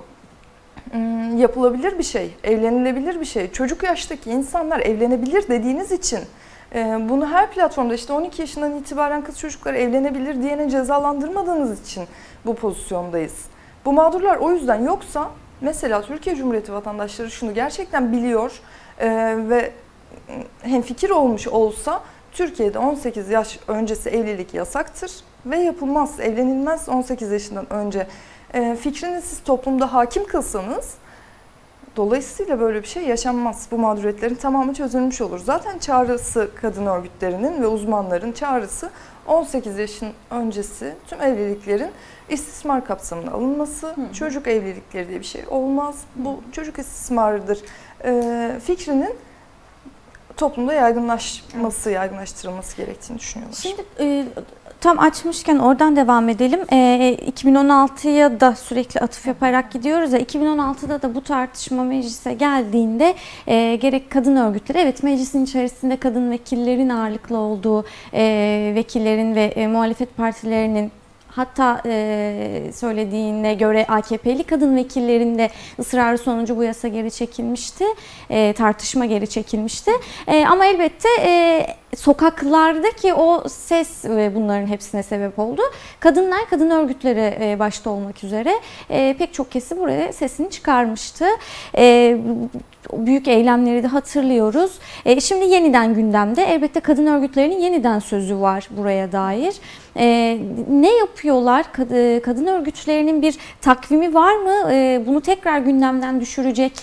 ım, 0.93 1.37
yapılabilir 1.37 1.97
bir 1.97 2.03
şey, 2.03 2.37
evlenilebilir 2.43 3.19
bir 3.19 3.25
şey, 3.25 3.51
çocuk 3.51 3.83
yaştaki 3.83 4.31
insanlar 4.31 4.79
evlenebilir 4.79 5.47
dediğiniz 5.47 5.91
için 5.91 6.19
e, 6.75 7.09
bunu 7.09 7.27
her 7.27 7.51
platformda 7.51 7.93
işte 7.95 8.13
12 8.13 8.41
yaşından 8.41 8.75
itibaren 8.75 9.23
kız 9.23 9.39
çocuklar 9.39 9.73
evlenebilir 9.73 10.41
diyene 10.41 10.69
cezalandırmadığınız 10.69 11.81
için 11.81 12.03
bu 12.45 12.55
pozisyondayız. 12.55 13.45
Bu 13.85 13.93
mağdurlar 13.93 14.37
o 14.37 14.51
yüzden 14.51 14.83
yoksa 14.83 15.29
mesela 15.61 16.01
Türkiye 16.01 16.35
Cumhuriyeti 16.35 16.73
vatandaşları 16.73 17.31
şunu 17.31 17.53
gerçekten 17.53 18.11
biliyor 18.11 18.59
e, 18.99 19.07
ve 19.49 19.71
hemfikir 20.61 21.09
olmuş 21.09 21.47
olsa 21.47 22.01
Türkiye'de 22.35 22.79
18 22.79 23.29
yaş 23.29 23.59
öncesi 23.67 24.09
evlilik 24.09 24.53
yasaktır 24.53 25.11
ve 25.45 25.57
yapılmaz, 25.57 26.19
evlenilmez 26.19 26.89
18 26.89 27.31
yaşından 27.31 27.73
önce. 27.73 28.07
E, 28.53 28.75
fikrini 28.75 29.21
siz 29.21 29.43
toplumda 29.43 29.93
hakim 29.93 30.25
kılsanız 30.25 30.93
dolayısıyla 31.95 32.59
böyle 32.59 32.81
bir 32.81 32.87
şey 32.87 33.03
yaşanmaz. 33.03 33.67
Bu 33.71 33.77
mağduriyetlerin 33.77 34.35
tamamı 34.35 34.73
çözülmüş 34.73 35.21
olur. 35.21 35.39
Zaten 35.39 35.77
çağrısı 35.77 36.49
kadın 36.61 36.85
örgütlerinin 36.85 37.61
ve 37.61 37.67
uzmanların 37.67 38.31
çağrısı 38.31 38.89
18 39.27 39.77
yaşın 39.77 40.09
öncesi 40.31 40.93
tüm 41.07 41.21
evliliklerin 41.21 41.91
istismar 42.29 42.85
kapsamına 42.85 43.31
alınması. 43.31 43.87
Hı. 43.87 44.13
Çocuk 44.13 44.47
evlilikleri 44.47 45.07
diye 45.07 45.19
bir 45.19 45.25
şey 45.25 45.43
olmaz. 45.49 45.95
Hı. 45.95 46.25
Bu 46.25 46.41
çocuk 46.51 46.79
istismarıdır. 46.79 47.59
E, 48.05 48.51
fikrinin 48.65 49.15
toplumda 50.37 50.73
yaygınlaşması, 50.73 51.91
yaygınlaştırılması 51.91 52.77
gerektiğini 52.77 53.19
düşünüyorlar. 53.19 53.57
Şimdi 53.61 53.85
e, 53.99 54.25
tam 54.81 54.99
açmışken 54.99 55.59
oradan 55.59 55.95
devam 55.95 56.29
edelim. 56.29 56.59
E, 56.71 57.17
2016'ya 57.31 58.39
da 58.39 58.55
sürekli 58.55 58.99
atıf 58.99 59.27
yaparak 59.27 59.71
gidiyoruz 59.71 60.13
ya. 60.13 60.19
2016'da 60.19 61.01
da 61.01 61.15
bu 61.15 61.23
tartışma 61.23 61.83
meclise 61.83 62.33
geldiğinde 62.33 63.15
e, 63.47 63.75
gerek 63.75 64.11
kadın 64.11 64.35
örgütleri, 64.35 64.77
evet 64.77 65.03
meclisin 65.03 65.43
içerisinde 65.43 65.97
kadın 65.97 66.31
vekillerin 66.31 66.89
ağırlıklı 66.89 67.37
olduğu 67.37 67.85
e, 68.13 68.71
vekillerin 68.75 69.35
ve 69.35 69.43
e, 69.43 69.67
muhalefet 69.67 70.17
partilerinin 70.17 70.91
Hatta 71.35 71.81
e, 71.85 72.71
söylediğine 72.75 73.53
göre 73.53 73.85
AKP'li 73.87 74.43
kadın 74.43 74.75
vekillerinde 74.75 75.49
ısrarı 75.79 76.17
sonucu 76.17 76.57
bu 76.57 76.63
yasa 76.63 76.87
geri 76.87 77.11
çekilmişti. 77.11 77.85
E, 78.29 78.53
tartışma 78.53 79.05
geri 79.05 79.27
çekilmişti. 79.27 79.91
E, 80.27 80.45
ama 80.45 80.65
elbette 80.65 81.09
e, 81.19 81.65
sokaklardaki 81.95 83.13
o 83.13 83.49
ses 83.49 84.05
e, 84.05 84.31
bunların 84.35 84.67
hepsine 84.67 85.03
sebep 85.03 85.39
oldu. 85.39 85.61
Kadınlar, 85.99 86.49
kadın 86.49 86.69
örgütleri 86.69 87.37
e, 87.41 87.59
başta 87.59 87.89
olmak 87.89 88.23
üzere 88.23 88.53
e, 88.89 89.15
pek 89.19 89.33
çok 89.33 89.51
kesim 89.51 89.79
buraya 89.79 90.13
sesini 90.13 90.49
çıkarmıştı. 90.49 91.25
E, 91.77 92.17
büyük 92.93 93.27
eylemleri 93.27 93.83
de 93.83 93.87
hatırlıyoruz. 93.87 94.71
E, 95.05 95.21
şimdi 95.21 95.45
yeniden 95.45 95.93
gündemde. 95.93 96.43
Elbette 96.43 96.79
kadın 96.79 97.05
örgütlerinin 97.05 97.59
yeniden 97.59 97.99
sözü 97.99 98.39
var 98.39 98.67
buraya 98.77 99.11
dair. 99.11 99.55
E, 99.97 100.37
ne 100.69 100.93
yapıyorlar? 100.97 101.65
Kad- 101.73 102.21
kadın 102.21 102.45
örgütlerinin 102.45 103.21
bir 103.21 103.37
takvimi 103.61 104.13
var 104.13 104.35
mı? 104.35 104.71
E, 104.71 105.03
bunu 105.07 105.21
tekrar 105.21 105.59
gündemden 105.59 106.21
düşürecek 106.21 106.73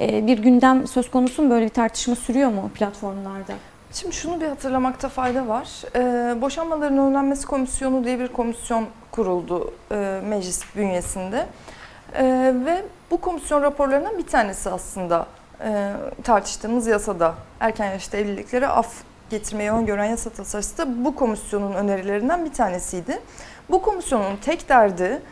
e, 0.00 0.26
bir 0.26 0.38
gündem 0.38 0.86
söz 0.86 1.10
konusu 1.10 1.42
mu? 1.42 1.50
Böyle 1.50 1.64
bir 1.64 1.70
tartışma 1.70 2.14
sürüyor 2.14 2.50
mu 2.50 2.70
platformlarda? 2.74 3.52
Şimdi 3.92 4.14
şunu 4.14 4.40
bir 4.40 4.46
hatırlamakta 4.46 5.08
fayda 5.08 5.48
var. 5.48 5.68
Ee, 5.96 6.40
boşanmaların 6.40 6.98
önlenmesi 6.98 7.46
komisyonu 7.46 8.04
diye 8.04 8.18
bir 8.18 8.28
komisyon 8.28 8.86
kuruldu 9.10 9.74
e, 9.92 10.20
meclis 10.28 10.60
bünyesinde. 10.76 11.46
Ee, 12.14 12.52
ve 12.66 12.82
bu 13.10 13.20
komisyon 13.20 13.62
raporlarından 13.62 14.18
bir 14.18 14.26
tanesi 14.26 14.70
aslında 14.70 15.26
e, 15.64 15.92
tartıştığımız 16.24 16.86
yasada 16.86 17.34
erken 17.60 17.90
yaşta 17.90 18.16
evliliklere 18.16 18.68
af 18.68 18.88
getirmeyi 19.30 19.70
öngören 19.70 20.04
yasa 20.04 20.30
tasarısı 20.30 20.78
da 20.78 21.04
bu 21.04 21.14
komisyonun 21.14 21.72
önerilerinden 21.74 22.44
bir 22.44 22.52
tanesiydi. 22.52 23.18
Bu 23.70 23.82
komisyonun 23.82 24.36
tek 24.36 24.68
derdi 24.68 25.22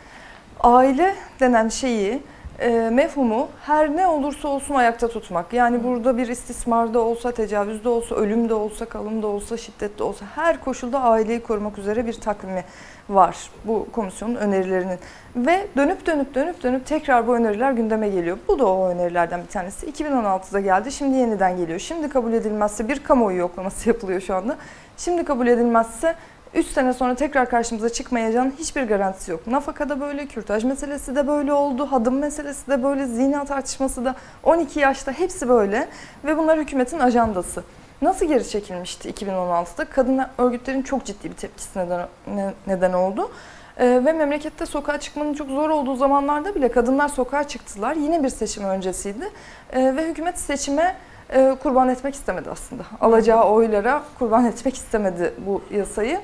aile 0.60 1.14
denen 1.40 1.68
şeyi 1.68 2.22
e, 2.60 2.90
mefhumu 2.90 3.48
her 3.62 3.96
ne 3.96 4.06
olursa 4.06 4.48
olsun 4.48 4.74
ayakta 4.74 5.08
tutmak. 5.08 5.52
Yani 5.52 5.84
burada 5.84 6.16
bir 6.16 6.28
istismarda 6.28 6.98
olsa, 6.98 7.32
tecavüzde 7.32 7.88
olsa, 7.88 8.14
ölümde 8.14 8.54
olsa, 8.54 8.84
kalımda 8.84 9.26
olsa, 9.26 9.56
şiddette 9.56 10.02
olsa 10.02 10.26
her 10.34 10.60
koşulda 10.60 11.00
aileyi 11.00 11.40
korumak 11.40 11.78
üzere 11.78 12.06
bir 12.06 12.12
takvimi 12.12 12.64
var 13.08 13.50
bu 13.64 13.86
komisyonun 13.92 14.34
önerilerinin. 14.34 14.98
Ve 15.36 15.66
dönüp 15.76 16.06
dönüp 16.06 16.34
dönüp 16.34 16.62
dönüp 16.62 16.86
tekrar 16.86 17.26
bu 17.26 17.36
öneriler 17.36 17.72
gündeme 17.72 18.08
geliyor. 18.08 18.38
Bu 18.48 18.58
da 18.58 18.66
o 18.66 18.88
önerilerden 18.88 19.42
bir 19.42 19.48
tanesi. 19.48 19.86
2016'da 19.90 20.60
geldi, 20.60 20.92
şimdi 20.92 21.16
yeniden 21.16 21.56
geliyor. 21.56 21.78
Şimdi 21.78 22.08
kabul 22.08 22.32
edilmezse 22.32 22.88
bir 22.88 23.02
kamuoyu 23.02 23.38
yoklaması 23.38 23.88
yapılıyor 23.88 24.20
şu 24.20 24.34
anda. 24.34 24.56
Şimdi 24.96 25.24
kabul 25.24 25.46
edilmezse 25.46 26.14
3 26.54 26.66
sene 26.66 26.92
sonra 26.92 27.14
tekrar 27.14 27.50
karşımıza 27.50 27.88
çıkmayacağının 27.88 28.54
hiçbir 28.58 28.82
garantisi 28.82 29.30
yok. 29.30 29.46
Nafakada 29.46 30.00
böyle, 30.00 30.26
kürtaj 30.26 30.64
meselesi 30.64 31.16
de 31.16 31.26
böyle 31.26 31.52
oldu, 31.52 31.86
hadım 31.86 32.18
meselesi 32.18 32.66
de 32.68 32.82
böyle, 32.82 33.06
zina 33.06 33.44
tartışması 33.44 34.04
da 34.04 34.14
12 34.42 34.80
yaşta 34.80 35.12
hepsi 35.12 35.48
böyle 35.48 35.88
ve 36.24 36.38
bunlar 36.38 36.58
hükümetin 36.58 36.98
ajandası. 36.98 37.62
Nasıl 38.02 38.26
geri 38.26 38.48
çekilmişti 38.48 39.10
2016'da? 39.10 39.84
Kadın 39.84 40.20
örgütlerin 40.38 40.82
çok 40.82 41.04
ciddi 41.04 41.30
bir 41.30 41.34
tepkisi 41.36 41.78
neden, 41.78 42.08
ne- 42.34 42.54
neden 42.66 42.92
oldu. 42.92 43.30
Ee, 43.78 43.86
ve 43.86 44.12
memlekette 44.12 44.66
sokağa 44.66 45.00
çıkmanın 45.00 45.34
çok 45.34 45.48
zor 45.48 45.70
olduğu 45.70 45.96
zamanlarda 45.96 46.54
bile 46.54 46.70
kadınlar 46.72 47.08
sokağa 47.08 47.48
çıktılar. 47.48 47.96
Yine 47.96 48.22
bir 48.24 48.28
seçim 48.28 48.64
öncesiydi. 48.64 49.30
Ee, 49.72 49.96
ve 49.96 50.08
hükümet 50.08 50.38
seçime 50.38 50.96
e, 51.32 51.56
kurban 51.62 51.88
etmek 51.88 52.14
istemedi 52.14 52.50
aslında. 52.50 52.82
Alacağı 53.00 53.44
oylara 53.44 54.02
kurban 54.18 54.44
etmek 54.44 54.74
istemedi 54.74 55.34
bu 55.46 55.62
yasayı. 55.70 56.20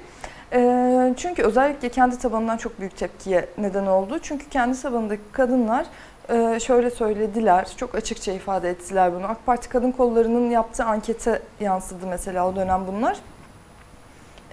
Ee, 0.53 1.15
çünkü 1.17 1.43
özellikle 1.43 1.89
kendi 1.89 2.19
tabanından 2.19 2.57
çok 2.57 2.81
büyük 2.81 2.97
tepkiye 2.97 3.49
neden 3.59 3.87
oldu. 3.87 4.19
Çünkü 4.23 4.49
kendi 4.49 4.83
tabanındaki 4.83 5.23
kadınlar 5.33 5.87
e, 6.29 6.61
şöyle 6.61 6.91
söylediler, 6.91 7.69
çok 7.77 7.95
açıkça 7.95 8.33
ifade 8.33 8.71
ettiler 8.71 9.15
bunu. 9.15 9.27
AK 9.27 9.47
Parti 9.47 9.69
kadın 9.69 9.93
kollarının 9.93 10.51
yaptığı 10.51 10.85
ankete 10.85 11.43
yansıdı 11.61 12.07
mesela 12.07 12.49
o 12.49 12.57
dönem 12.57 12.87
bunlar. 12.87 13.17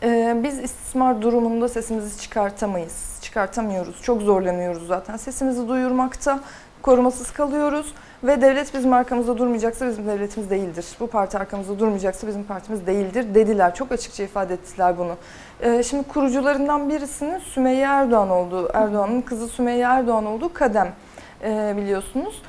Ee, 0.03 0.37
biz 0.43 0.59
istismar 0.59 1.21
durumunda 1.21 1.69
sesimizi 1.69 2.21
çıkartamayız, 2.21 3.19
çıkartamıyoruz. 3.21 4.01
Çok 4.01 4.21
zorlanıyoruz 4.21 4.87
zaten. 4.87 5.17
Sesimizi 5.17 5.67
duyurmakta 5.67 6.39
korumasız 6.81 7.31
kalıyoruz. 7.31 7.93
Ve 8.23 8.41
devlet 8.41 8.73
bizim 8.73 8.93
arkamızda 8.93 9.37
durmayacaksa 9.37 9.87
bizim 9.87 10.07
devletimiz 10.07 10.49
değildir. 10.49 10.85
Bu 10.99 11.07
parti 11.07 11.37
arkamızda 11.37 11.79
durmayacaksa 11.79 12.27
bizim 12.27 12.43
partimiz 12.43 12.87
değildir 12.87 13.35
dediler. 13.35 13.75
Çok 13.75 13.91
açıkça 13.91 14.23
ifade 14.23 14.53
ettiler 14.53 14.97
bunu. 14.97 15.15
Ee, 15.61 15.83
şimdi 15.83 16.07
kurucularından 16.07 16.89
birisinin 16.89 17.39
Sümeyye 17.39 17.85
Erdoğan 17.85 18.29
olduğu, 18.29 18.69
Erdoğan'ın 18.73 19.21
kızı 19.21 19.47
Sümeyye 19.47 19.85
Erdoğan 19.85 20.25
olduğu 20.25 20.53
Kadem 20.53 20.91
e, 21.43 21.73
biliyorsunuz. 21.77 22.41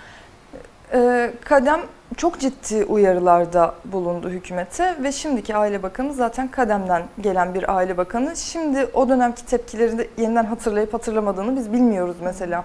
Ee, 0.92 1.32
Kadem 1.44 1.80
çok 2.16 2.40
ciddi 2.40 2.84
uyarılarda 2.84 3.74
bulundu 3.84 4.30
hükümete 4.30 4.94
ve 5.02 5.12
şimdiki 5.12 5.56
aile 5.56 5.82
bakanı 5.82 6.14
zaten 6.14 6.48
Kadem'den 6.48 7.02
gelen 7.20 7.54
bir 7.54 7.76
aile 7.76 7.96
bakanı. 7.96 8.36
Şimdi 8.36 8.86
o 8.94 9.08
dönemki 9.08 9.46
tepkileri 9.46 9.98
de 9.98 10.08
yeniden 10.18 10.44
hatırlayıp 10.44 10.94
hatırlamadığını 10.94 11.56
biz 11.56 11.72
bilmiyoruz 11.72 12.16
mesela 12.22 12.64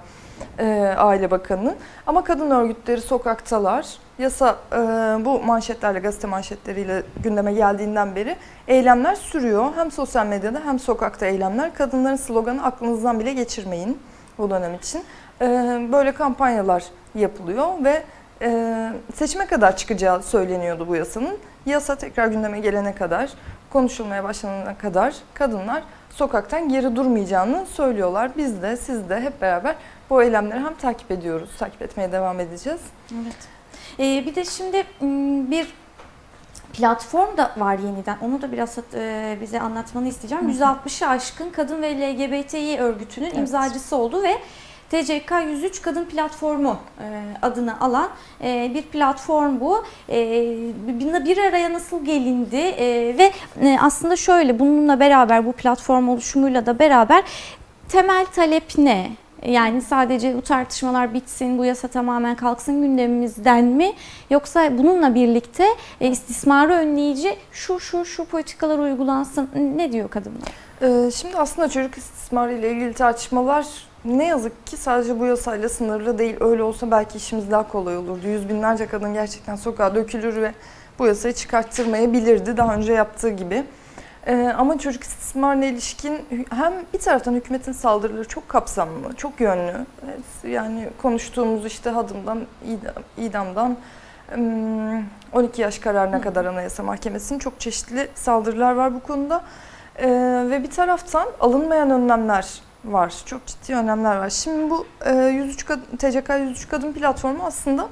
e, 0.59 0.93
aile 0.97 1.31
bakanının. 1.31 1.75
Ama 2.07 2.23
kadın 2.23 2.51
örgütleri 2.51 3.01
sokaktalar. 3.01 3.87
Yasa 4.19 4.55
e, 4.71 4.77
bu 5.25 5.41
manşetlerle, 5.41 5.99
gazete 5.99 6.27
manşetleriyle 6.27 7.03
gündeme 7.23 7.53
geldiğinden 7.53 8.15
beri 8.15 8.35
eylemler 8.67 9.15
sürüyor. 9.15 9.65
Hem 9.75 9.91
sosyal 9.91 10.25
medyada 10.25 10.61
hem 10.65 10.79
sokakta 10.79 11.25
eylemler. 11.25 11.73
Kadınların 11.73 12.15
sloganı 12.15 12.63
aklınızdan 12.63 13.19
bile 13.19 13.33
geçirmeyin 13.33 13.97
bu 14.37 14.49
dönem 14.49 14.73
için. 14.73 15.03
E, 15.41 15.45
böyle 15.91 16.11
kampanyalar 16.11 16.83
yapılıyor 17.15 17.67
ve 17.83 18.03
seçime 19.13 19.45
kadar 19.45 19.77
çıkacağı 19.77 20.23
söyleniyordu 20.23 20.87
bu 20.87 20.95
yasanın. 20.95 21.37
Yasa 21.65 21.95
tekrar 21.95 22.27
gündeme 22.27 22.59
gelene 22.59 22.95
kadar, 22.95 23.29
konuşulmaya 23.69 24.23
başlanana 24.23 24.77
kadar 24.77 25.15
kadınlar 25.33 25.83
sokaktan 26.09 26.69
geri 26.69 26.95
durmayacağını 26.95 27.65
söylüyorlar. 27.65 28.31
Biz 28.37 28.61
de 28.61 28.77
siz 28.77 29.09
de 29.09 29.21
hep 29.21 29.41
beraber 29.41 29.75
bu 30.09 30.23
eylemleri 30.23 30.59
hem 30.59 30.75
takip 30.75 31.11
ediyoruz, 31.11 31.49
takip 31.59 31.81
etmeye 31.81 32.11
devam 32.11 32.39
edeceğiz. 32.39 32.81
Evet. 33.13 33.37
Ee, 33.99 34.25
bir 34.25 34.35
de 34.35 34.45
şimdi 34.45 34.83
bir 35.51 35.67
platform 36.73 37.37
da 37.37 37.51
var 37.57 37.79
yeniden. 37.79 38.17
Onu 38.21 38.41
da 38.41 38.51
biraz 38.51 38.77
e, 38.93 39.37
bize 39.41 39.59
anlatmanı 39.59 40.07
isteyeceğim. 40.07 40.49
160'ı 40.49 41.07
aşkın 41.07 41.49
kadın 41.49 41.81
ve 41.81 41.95
LGBTİ 41.95 42.79
örgütünün 42.79 43.25
Evet. 43.25 43.37
imzacısı 43.37 43.95
oldu 43.95 44.23
ve 44.23 44.37
TCK 44.89 45.31
103 45.47 45.81
Kadın 45.81 46.05
Platformu 46.05 46.77
e, 46.99 47.23
adını 47.41 47.81
alan 47.81 48.09
e, 48.43 48.71
bir 48.73 48.81
platform 48.81 49.59
bu. 49.59 49.85
E, 50.09 50.15
bir 50.87 51.25
bir 51.25 51.37
araya 51.37 51.73
nasıl 51.73 52.05
gelindi 52.05 52.75
ve 53.17 53.31
aslında 53.81 54.15
şöyle 54.15 54.59
bununla 54.59 54.99
beraber 54.99 55.45
bu 55.45 55.51
platform 55.51 56.09
oluşumuyla 56.09 56.65
da 56.65 56.79
beraber 56.79 57.23
temel 57.89 58.25
talep 58.25 58.77
ne? 58.77 59.11
Yani 59.45 59.81
sadece 59.81 60.37
bu 60.37 60.41
tartışmalar 60.41 61.13
bitsin, 61.13 61.57
bu 61.57 61.65
yasa 61.65 61.87
tamamen 61.87 62.35
kalksın 62.35 62.81
gündemimizden 62.81 63.65
mi? 63.65 63.93
Yoksa 64.29 64.77
bununla 64.77 65.15
birlikte 65.15 65.65
e, 66.01 66.07
istismarı 66.07 66.73
önleyici 66.73 67.35
şu 67.51 67.79
şu 67.79 68.05
şu 68.05 68.25
politikalar 68.25 68.79
uygulansın. 68.79 69.49
Ne 69.75 69.91
diyor 69.91 70.09
kadınlar? 70.09 70.49
Ee, 70.81 71.11
Şimdi 71.11 71.37
aslında 71.37 71.69
çocuk 71.69 71.97
istismarı 71.97 72.53
ile 72.53 72.71
ilgili 72.71 72.93
tartışmalar 72.93 73.65
ne 74.05 74.25
yazık 74.25 74.67
ki 74.67 74.77
sadece 74.77 75.19
bu 75.19 75.25
yasayla 75.25 75.69
sınırlı 75.69 76.17
değil. 76.17 76.35
Öyle 76.39 76.63
olsa 76.63 76.91
belki 76.91 77.17
işimiz 77.17 77.51
daha 77.51 77.67
kolay 77.67 77.97
olurdu. 77.97 78.27
Yüz 78.27 78.49
binlerce 78.49 78.87
kadın 78.87 79.13
gerçekten 79.13 79.55
sokağa 79.55 79.95
dökülür 79.95 80.41
ve 80.41 80.51
bu 80.99 81.05
yasayı 81.07 81.33
çıkarttırmayabilirdi 81.33 82.57
daha 82.57 82.75
önce 82.75 82.93
yaptığı 82.93 83.29
gibi. 83.29 83.63
Ee, 84.27 84.53
ama 84.57 84.77
çocuk 84.79 85.03
istismarına 85.03 85.65
ilişkin 85.65 86.25
hem 86.49 86.73
bir 86.93 86.99
taraftan 86.99 87.33
hükümetin 87.33 87.71
saldırıları 87.71 88.27
çok 88.27 88.49
kapsamlı, 88.49 89.13
çok 89.17 89.41
yönlü. 89.41 89.85
Evet, 90.05 90.53
Yani 90.53 90.89
konuştuğumuz 91.01 91.65
işte 91.65 91.89
hadımdan, 91.89 92.39
idam- 92.67 93.25
idamdan 93.25 93.77
ım, 94.37 95.05
12 95.33 95.61
yaş 95.61 95.79
kararına 95.79 96.21
kadar 96.21 96.45
Anayasa 96.45 96.83
Mahkemesi'nin 96.83 97.39
çok 97.39 97.59
çeşitli 97.59 98.07
saldırılar 98.15 98.71
var 98.73 98.93
bu 98.93 98.99
konuda. 98.99 99.41
Ee, 99.97 100.07
ve 100.49 100.63
bir 100.63 100.71
taraftan 100.71 101.27
alınmayan 101.39 101.89
önlemler 101.89 102.47
var. 102.85 103.13
Çok 103.25 103.45
ciddi 103.45 103.75
önlemler 103.75 104.15
var. 104.17 104.29
Şimdi 104.29 104.69
bu 104.69 104.85
e, 105.05 105.13
103 105.15 105.65
kadın, 105.65 105.97
TCK 105.97 106.29
103 106.39 106.67
Kadın 106.69 106.93
platformu 106.93 107.43
aslında 107.45 107.87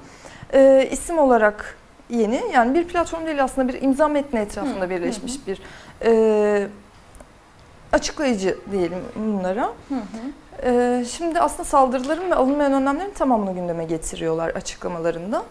e, 0.53 0.89
isim 0.91 1.17
olarak 1.17 1.77
yeni. 2.09 2.41
Yani 2.53 2.73
bir 2.73 2.87
platform 2.87 3.25
değil 3.25 3.43
aslında 3.43 3.67
bir 3.67 3.81
imza 3.81 4.07
metni 4.07 4.39
etrafında 4.39 4.85
Hı, 4.85 4.89
birleşmiş 4.89 5.47
bir 5.47 5.61
e, 6.05 6.67
açıklayıcı 7.93 8.57
diyelim 8.71 8.99
bunlara. 9.15 9.69
E, 10.63 11.03
şimdi 11.09 11.39
aslında 11.39 11.63
saldırıların 11.63 12.31
ve 12.31 12.35
alınmayan 12.35 12.73
önlemlerin 12.73 13.11
tamamını 13.11 13.53
gündeme 13.53 13.85
getiriyorlar 13.85 14.49
açıklamalarında. 14.49 15.43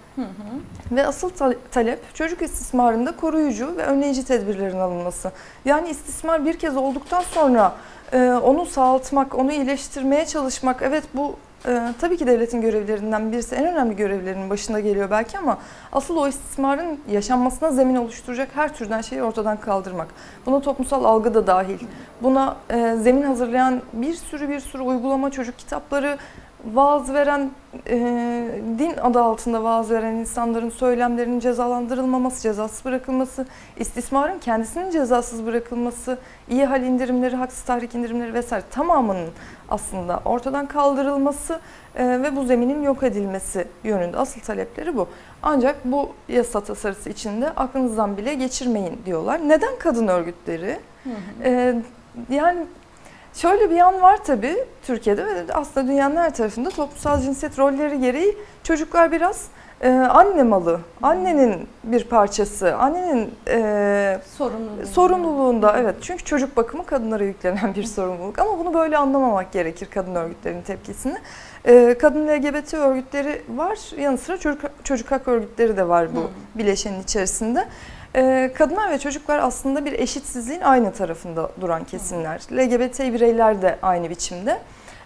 Ve 0.93 1.07
asıl 1.07 1.31
ta- 1.31 1.55
talep 1.71 2.15
çocuk 2.15 2.43
istismarında 2.43 3.17
koruyucu 3.17 3.77
ve 3.77 3.83
önleyici 3.87 4.25
tedbirlerin 4.25 4.79
alınması. 4.81 5.33
Yani 5.65 5.89
istismar 5.89 6.45
bir 6.45 6.59
kez 6.59 6.77
olduktan 6.77 7.23
sonra 7.23 7.73
e, 8.13 8.33
onu 8.33 8.67
sağaltmak, 8.67 9.35
onu 9.35 9.53
iyileştirmeye 9.53 10.27
çalışmak. 10.27 10.83
Evet 10.83 11.05
bu 11.15 11.37
e, 11.67 11.81
tabii 12.01 12.17
ki 12.17 12.27
devletin 12.27 12.61
görevlerinden 12.61 13.33
birisi 13.33 13.55
en 13.55 13.67
önemli 13.67 13.97
görevlerinin 13.97 14.51
başında 14.51 14.81
geliyor 14.81 15.11
belki 15.11 15.39
ama 15.39 15.59
asıl 15.93 16.17
o 16.17 16.29
istismarın 16.29 17.01
yaşanmasına 17.11 17.71
zemin 17.71 17.97
oluşturacak 17.97 18.49
her 18.55 18.75
türden 18.75 19.01
şeyi 19.01 19.23
ortadan 19.23 19.61
kaldırmak. 19.61 20.09
Buna 20.47 20.61
toplumsal 20.61 21.05
algı 21.05 21.35
da 21.35 21.47
dahil. 21.47 21.79
Buna 22.23 22.57
e, 22.71 22.97
zemin 22.97 23.23
hazırlayan 23.23 23.83
bir 23.93 24.15
sürü 24.15 24.49
bir 24.49 24.61
sürü 24.61 24.83
uygulama, 24.83 25.31
çocuk 25.31 25.59
kitapları 25.59 26.19
vaaz 26.75 27.15
veren, 27.15 27.51
e, 27.89 27.97
din 28.79 28.97
adı 29.03 29.21
altında 29.21 29.65
vaaz 29.65 29.91
veren 29.91 30.15
insanların 30.15 30.71
söylemlerinin 30.71 31.41
cezalandırılmaması, 31.41 32.43
cezasız 32.43 32.85
bırakılması, 32.85 33.47
istismarın 33.77 34.39
kendisinin 34.39 34.91
cezasız 34.91 35.47
bırakılması, 35.47 36.19
iyi 36.49 36.65
hal 36.65 36.83
indirimleri, 36.83 37.37
haksız 37.37 37.63
tahrik 37.63 37.95
indirimleri 37.95 38.35
vesaire 38.35 38.65
tamamının 38.71 39.29
aslında 39.69 40.21
ortadan 40.25 40.67
kaldırılması 40.67 41.61
e, 41.95 42.23
ve 42.23 42.37
bu 42.37 42.45
zeminin 42.45 42.83
yok 42.83 43.03
edilmesi 43.03 43.69
yönünde 43.85 44.17
asıl 44.17 44.41
talepleri 44.41 44.97
bu. 44.97 45.09
Ancak 45.43 45.77
bu 45.85 46.09
yasa 46.29 46.61
tasarısı 46.61 47.11
içinde 47.11 47.51
aklınızdan 47.51 48.17
bile 48.17 48.35
geçirmeyin 48.35 49.01
diyorlar. 49.07 49.49
Neden 49.49 49.79
kadın 49.79 50.09
örgütleri? 50.09 50.79
Ee, 51.43 51.75
yani 52.31 52.67
şöyle 53.37 53.71
bir 53.71 53.75
yan 53.75 54.03
var 54.03 54.25
tabii 54.25 54.57
Türkiye'de 54.83 55.27
ve 55.27 55.45
aslında 55.55 55.87
dünyanın 55.87 56.17
her 56.17 56.35
tarafında 56.35 56.71
toplumsal 56.71 57.21
cinsiyet 57.21 57.59
rolleri 57.59 58.01
gereği 58.01 58.37
çocuklar 58.63 59.13
biraz 59.13 59.47
e, 59.81 59.91
anne 59.91 60.43
malı, 60.43 60.81
annenin 61.03 61.69
bir 61.85 62.05
parçası, 62.05 62.77
annenin 62.77 63.35
e, 63.49 64.19
Sorumluluğu. 64.37 64.87
sorumluluğunda 64.87 65.77
evet 65.79 65.95
çünkü 66.01 66.25
çocuk 66.25 66.57
bakımı 66.57 66.87
kadınlara 66.87 67.25
yüklenen 67.25 67.75
bir 67.75 67.85
sorumluluk 67.85 68.39
ama 68.39 68.59
bunu 68.59 68.75
böyle 68.75 68.99
anlamamak 68.99 69.53
gerekir 69.53 69.89
kadın 69.95 70.15
örgütlerinin 70.15 70.63
tepkisini. 70.63 71.17
Ee, 71.69 71.97
kadın 72.01 72.29
LGBT 72.29 72.75
örgütleri 72.75 73.43
var 73.49 73.79
yanı 74.01 74.19
sıra 74.19 74.37
çocuk, 74.39 74.61
çocuk 74.85 75.11
hak 75.11 75.29
örgütleri 75.29 75.77
de 75.77 75.89
var 75.89 76.09
bu 76.17 76.31
bileşenin 76.59 77.03
içerisinde. 77.03 77.69
Ee, 78.17 78.53
kadınlar 78.55 78.91
ve 78.91 78.99
çocuklar 78.99 79.39
aslında 79.39 79.85
bir 79.85 79.93
eşitsizliğin 79.93 80.61
aynı 80.61 80.93
tarafında 80.93 81.51
duran 81.61 81.85
kesimler. 81.85 82.41
LGBT 82.53 83.01
bireyler 83.01 83.63
de 83.63 83.79
aynı 83.83 84.11
biçimde. 84.11 84.59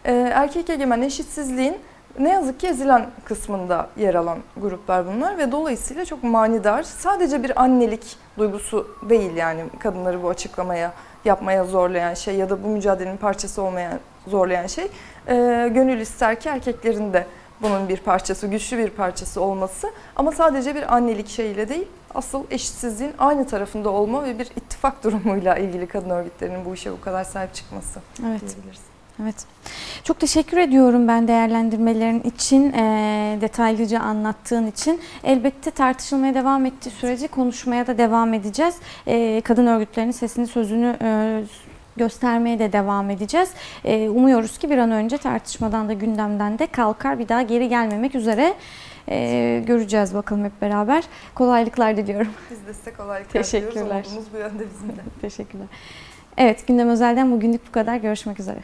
Ee, 0.05 0.13
erkek 0.35 0.71
egemen 0.71 1.03
eşitsizliğin 1.03 1.77
ne 2.19 2.31
yazık 2.31 2.61
ki 2.61 2.67
ezilen 2.67 3.07
kısmında 3.25 3.89
yer 3.97 4.15
alan 4.15 4.39
gruplar 4.57 5.07
bunlar 5.07 5.39
ve 5.39 5.53
dolayısıyla 5.53 6.05
çok 6.05 6.23
manidar. 6.23 6.83
Sadece 6.83 7.43
bir 7.43 7.63
annelik 7.63 8.17
duygusu 8.39 8.97
değil 9.09 9.37
yani 9.37 9.63
kadınları 9.79 10.23
bu 10.23 10.29
açıklamaya 10.29 10.93
yapmaya 11.25 11.65
zorlayan 11.65 12.15
şey 12.15 12.35
ya 12.35 12.51
da 12.51 12.65
bu 12.65 12.69
mücadelenin 12.69 13.17
parçası 13.17 13.63
olmaya 13.63 13.99
zorlayan 14.27 14.67
şey. 14.67 14.85
Ee, 15.29 15.71
gönül 15.75 16.01
ister 16.01 16.41
ki 16.41 16.49
erkeklerin 16.49 17.13
de 17.13 17.27
bunun 17.63 17.89
bir 17.89 17.97
parçası, 17.97 18.47
güçlü 18.47 18.79
bir 18.79 18.91
parçası 18.91 19.41
olması 19.41 19.91
ama 20.17 20.33
sadece 20.33 20.75
bir 20.75 20.95
annelik 20.95 21.29
şeyiyle 21.29 21.69
değil, 21.69 21.89
asıl 22.15 22.45
eşitsizliğin 22.51 23.13
aynı 23.19 23.47
tarafında 23.47 23.91
olma 23.91 24.25
ve 24.25 24.39
bir 24.39 24.47
ittifak 24.47 25.05
durumuyla 25.05 25.57
ilgili 25.57 25.87
kadın 25.87 26.11
örgütlerinin 26.11 26.65
bu 26.65 26.75
işe 26.75 26.93
bu 26.93 27.01
kadar 27.01 27.25
sahip 27.25 27.55
çıkması 27.55 28.01
Evet. 28.29 28.41
diyebiliriz. 28.41 28.81
Evet. 29.23 29.35
Çok 30.05 30.21
teşekkür 30.21 30.57
ediyorum 30.57 31.09
ben 31.09 31.29
değerlendirmelerin 31.29 32.21
için, 32.21 32.73
eee, 32.73 33.41
detaylıca 33.41 34.01
anlattığın 34.01 34.67
için. 34.67 35.01
Elbette 35.25 35.71
tartışılmaya 35.71 36.35
devam 36.35 36.67
ettiği 36.67 36.91
sürece 36.91 37.27
konuşmaya 37.27 37.87
da 37.87 37.99
devam 37.99 38.35
edeceğiz. 38.35 38.75
Eee, 39.07 39.41
kadın 39.41 39.67
örgütlerinin 39.67 40.13
sesini, 40.13 40.47
sözünü 40.47 40.97
eee, 41.03 41.45
göstermeye 41.97 42.59
de 42.59 42.73
devam 42.73 43.11
edeceğiz. 43.11 43.51
Eee, 43.85 44.09
umuyoruz 44.09 44.59
ki 44.59 44.71
bir 44.71 44.79
an 44.79 44.91
önce 44.91 45.19
tartışmadan 45.19 45.89
da 45.89 45.93
gündemden 45.93 46.59
de 46.59 46.67
kalkar, 46.67 47.19
bir 47.19 47.29
daha 47.29 47.43
geri 47.43 47.69
gelmemek 47.69 48.15
üzere. 48.15 48.55
Eee, 49.11 49.61
göreceğiz 49.61 50.15
bakalım 50.15 50.45
hep 50.45 50.63
beraber. 50.63 51.05
Kolaylıklar 51.35 51.97
diliyorum. 51.97 52.33
Biz 52.51 52.67
de 52.67 52.75
size 52.75 52.93
kolaylıklar 52.93 53.45
diliyoruz. 53.45 53.51
Teşekkürler. 53.51 54.05
Umudumuz 54.07 54.25
bu 54.35 54.39
yönde 54.39 54.65
bizim 54.75 54.89
de. 54.89 55.01
Teşekkürler. 55.21 55.67
Evet, 56.37 56.67
gündem 56.67 56.89
özelden 56.89 57.31
bugünlük 57.31 57.69
bu 57.69 57.73
kadar. 57.73 57.97
Görüşmek 57.97 58.41
üzere. 58.41 58.59